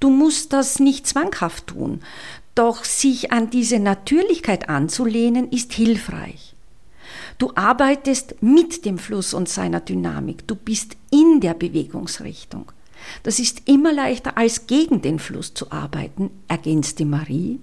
Du 0.00 0.08
musst 0.08 0.54
das 0.54 0.78
nicht 0.78 1.06
zwanghaft 1.06 1.66
tun, 1.66 2.00
doch 2.54 2.86
sich 2.86 3.30
an 3.30 3.50
diese 3.50 3.78
Natürlichkeit 3.78 4.70
anzulehnen 4.70 5.50
ist 5.50 5.74
hilfreich. 5.74 6.51
Du 7.42 7.50
arbeitest 7.56 8.40
mit 8.40 8.84
dem 8.84 8.98
Fluss 8.98 9.34
und 9.34 9.48
seiner 9.48 9.80
Dynamik, 9.80 10.46
du 10.46 10.54
bist 10.54 10.96
in 11.10 11.40
der 11.40 11.54
Bewegungsrichtung. 11.54 12.70
Das 13.24 13.40
ist 13.40 13.68
immer 13.68 13.92
leichter 13.92 14.38
als 14.38 14.68
gegen 14.68 15.02
den 15.02 15.18
Fluss 15.18 15.52
zu 15.52 15.72
arbeiten, 15.72 16.30
ergänzte 16.46 17.04
Marie 17.04 17.58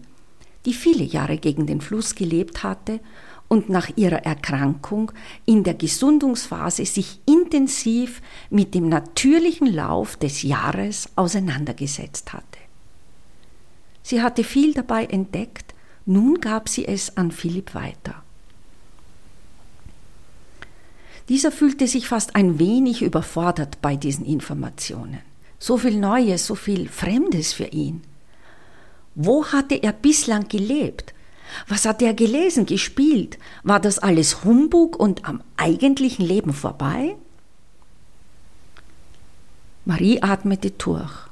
die 0.65 0.73
viele 0.73 1.05
Jahre 1.05 1.37
gegen 1.37 1.65
den 1.65 1.79
Fluss 1.79 2.15
gelebt 2.15 2.63
hatte 2.63 2.99
und 3.47 3.69
nach 3.69 3.89
ihrer 3.95 4.25
Erkrankung 4.25 5.11
in 5.45 5.63
der 5.63 5.73
Gesundungsphase 5.73 6.85
sich 6.85 7.21
intensiv 7.25 8.21
mit 8.49 8.75
dem 8.75 8.89
natürlichen 8.89 9.67
Lauf 9.67 10.17
des 10.17 10.43
Jahres 10.43 11.09
auseinandergesetzt 11.15 12.33
hatte. 12.33 12.59
Sie 14.03 14.21
hatte 14.21 14.43
viel 14.43 14.73
dabei 14.73 15.05
entdeckt, 15.05 15.73
nun 16.05 16.41
gab 16.41 16.67
sie 16.67 16.85
es 16.85 17.15
an 17.15 17.31
Philipp 17.31 17.73
weiter. 17.73 18.23
Dieser 21.29 21.51
fühlte 21.51 21.87
sich 21.87 22.07
fast 22.07 22.35
ein 22.35 22.57
wenig 22.57 23.03
überfordert 23.03 23.81
bei 23.81 23.95
diesen 23.95 24.25
Informationen. 24.25 25.19
So 25.59 25.77
viel 25.77 25.97
Neues, 25.97 26.47
so 26.47 26.55
viel 26.55 26.89
Fremdes 26.89 27.53
für 27.53 27.67
ihn. 27.67 28.01
Wo 29.13 29.45
hatte 29.45 29.75
er 29.75 29.93
bislang 29.93 30.47
gelebt? 30.47 31.13
Was 31.67 31.85
hat 31.85 32.01
er 32.01 32.13
gelesen, 32.13 32.65
gespielt? 32.65 33.37
War 33.63 33.79
das 33.79 33.99
alles 33.99 34.43
Humbug 34.43 34.99
und 34.99 35.25
am 35.25 35.43
eigentlichen 35.57 36.25
Leben 36.25 36.53
vorbei? 36.53 37.15
Marie 39.85 40.21
atmete 40.21 40.71
durch. 40.71 41.28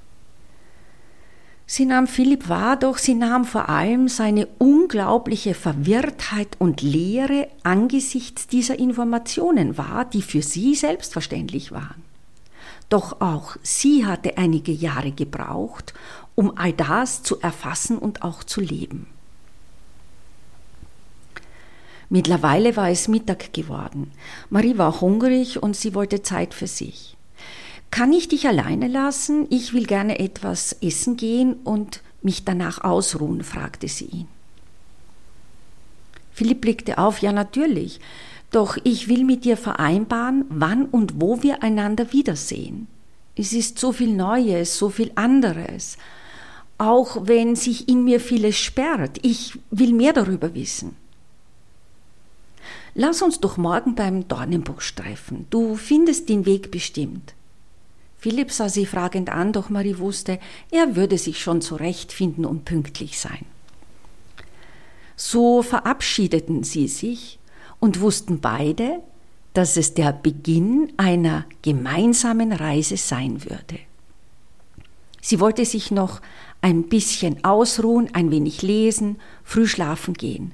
Sie 1.69 1.83
nahm 1.83 2.07
Philipp 2.07 2.47
wahr, 2.47 2.77
doch 2.77 2.97
sie 2.97 3.13
nahm 3.13 3.43
vor 3.43 3.67
allem 3.67 4.07
seine 4.07 4.47
unglaubliche 4.57 5.53
Verwirrtheit 5.53 6.55
und 6.59 6.81
Leere 6.81 7.49
angesichts 7.61 8.47
dieser 8.47 8.79
Informationen 8.79 9.77
wahr, 9.77 10.05
die 10.05 10.21
für 10.21 10.41
sie 10.41 10.75
selbstverständlich 10.75 11.73
waren. 11.73 12.01
Doch 12.87 13.19
auch 13.19 13.57
sie 13.63 14.05
hatte 14.05 14.37
einige 14.37 14.71
Jahre 14.71 15.11
gebraucht, 15.11 15.93
um 16.35 16.57
all 16.57 16.71
das 16.71 17.21
zu 17.21 17.41
erfassen 17.41 17.97
und 17.97 18.21
auch 18.21 18.45
zu 18.45 18.61
leben. 18.61 19.07
Mittlerweile 22.07 22.77
war 22.77 22.89
es 22.89 23.09
Mittag 23.09 23.51
geworden. 23.51 24.13
Marie 24.49 24.77
war 24.77 25.01
hungrig 25.01 25.61
und 25.61 25.75
sie 25.75 25.93
wollte 25.93 26.21
Zeit 26.21 26.53
für 26.53 26.67
sich. 26.67 27.16
Kann 27.91 28.13
ich 28.13 28.27
dich 28.27 28.47
alleine 28.47 28.87
lassen? 28.87 29.47
Ich 29.49 29.73
will 29.73 29.85
gerne 29.85 30.19
etwas 30.19 30.73
essen 30.81 31.17
gehen 31.17 31.53
und 31.63 32.01
mich 32.21 32.43
danach 32.43 32.83
ausruhen, 32.83 33.43
fragte 33.43 33.87
sie 33.87 34.05
ihn. 34.05 34.27
Philipp 36.31 36.61
blickte 36.61 36.97
auf, 36.99 37.19
ja 37.19 37.31
natürlich, 37.31 37.99
doch 38.51 38.77
ich 38.83 39.07
will 39.07 39.23
mit 39.23 39.43
dir 39.43 39.57
vereinbaren, 39.57 40.45
wann 40.49 40.85
und 40.85 41.19
wo 41.19 41.41
wir 41.41 41.63
einander 41.63 42.13
wiedersehen. 42.13 42.87
Es 43.35 43.53
ist 43.53 43.79
so 43.79 43.91
viel 43.91 44.13
Neues, 44.13 44.77
so 44.77 44.89
viel 44.89 45.11
anderes, 45.15 45.97
auch 46.77 47.27
wenn 47.27 47.55
sich 47.55 47.89
in 47.89 48.03
mir 48.03 48.19
vieles 48.19 48.57
sperrt. 48.57 49.19
Ich 49.21 49.57
will 49.71 49.93
mehr 49.93 50.13
darüber 50.13 50.53
wissen. 50.53 50.95
Lass 52.93 53.21
uns 53.21 53.39
doch 53.39 53.57
morgen 53.57 53.95
beim 53.95 54.27
Dornenbusch 54.27 54.95
treffen. 54.95 55.45
Du 55.49 55.75
findest 55.75 56.29
den 56.29 56.45
Weg 56.45 56.71
bestimmt. 56.71 57.33
Philipp 58.17 58.51
sah 58.51 58.69
sie 58.69 58.85
fragend 58.85 59.29
an, 59.29 59.53
doch 59.53 59.69
Marie 59.69 59.97
wusste, 59.99 60.39
er 60.71 60.95
würde 60.95 61.17
sich 61.17 61.41
schon 61.41 61.61
zurechtfinden 61.61 62.45
und 62.45 62.65
pünktlich 62.65 63.19
sein. 63.19 63.45
So 65.15 65.61
verabschiedeten 65.61 66.63
sie 66.63 66.87
sich 66.87 67.39
und 67.79 68.01
wussten 68.01 68.39
beide, 68.39 69.01
dass 69.53 69.77
es 69.77 69.93
der 69.93 70.13
Beginn 70.13 70.93
einer 70.97 71.45
gemeinsamen 71.61 72.51
Reise 72.51 72.97
sein 72.97 73.43
würde. 73.43 73.79
Sie 75.21 75.39
wollte 75.39 75.65
sich 75.65 75.91
noch 75.91 76.21
ein 76.61 76.83
bisschen 76.83 77.43
ausruhen, 77.43 78.09
ein 78.13 78.31
wenig 78.31 78.61
lesen, 78.61 79.17
früh 79.43 79.67
schlafen 79.67 80.13
gehen. 80.13 80.53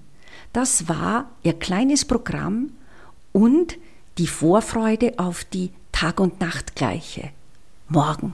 Das 0.52 0.88
war 0.88 1.32
ihr 1.44 1.54
kleines 1.54 2.06
Programm 2.06 2.72
und 3.32 3.78
die 4.18 4.28
Vorfreude 4.28 5.14
auf 5.18 5.44
die 5.44 5.72
Tag- 5.92 6.20
und 6.20 6.40
Nachtgleiche. 6.40 7.32
Morgen. 7.90 8.34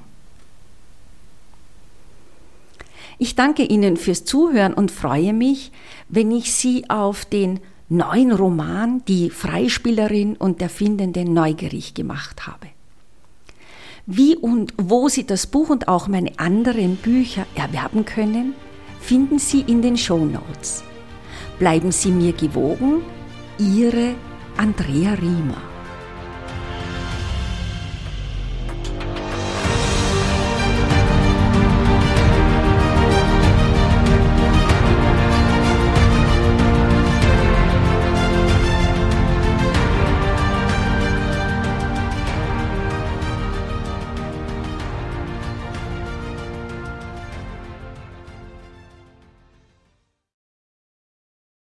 Ich 3.17 3.35
danke 3.35 3.63
Ihnen 3.63 3.97
fürs 3.97 4.23
Zuhören 4.23 4.73
und 4.73 4.91
freue 4.91 5.33
mich, 5.33 5.71
wenn 6.07 6.31
ich 6.31 6.53
Sie 6.53 6.89
auf 6.89 7.25
den 7.25 7.59
neuen 7.89 8.31
Roman 8.31 9.03
Die 9.07 9.29
Freispielerin 9.29 10.37
und 10.37 10.61
der 10.61 10.69
Findende 10.69 11.25
neugierig 11.25 11.93
gemacht 11.93 12.47
habe. 12.47 12.67
Wie 14.05 14.37
und 14.37 14.73
wo 14.77 15.09
Sie 15.09 15.25
das 15.25 15.47
Buch 15.47 15.69
und 15.69 15.87
auch 15.87 16.07
meine 16.07 16.39
anderen 16.39 16.95
Bücher 16.95 17.45
erwerben 17.55 18.05
können, 18.05 18.53
finden 19.01 19.37
Sie 19.37 19.61
in 19.61 19.81
den 19.81 19.97
Show 19.97 20.25
Notes. 20.25 20.83
Bleiben 21.59 21.91
Sie 21.91 22.11
mir 22.11 22.33
gewogen, 22.33 23.01
Ihre 23.57 24.15
Andrea 24.55 25.13
Riemer. 25.13 25.68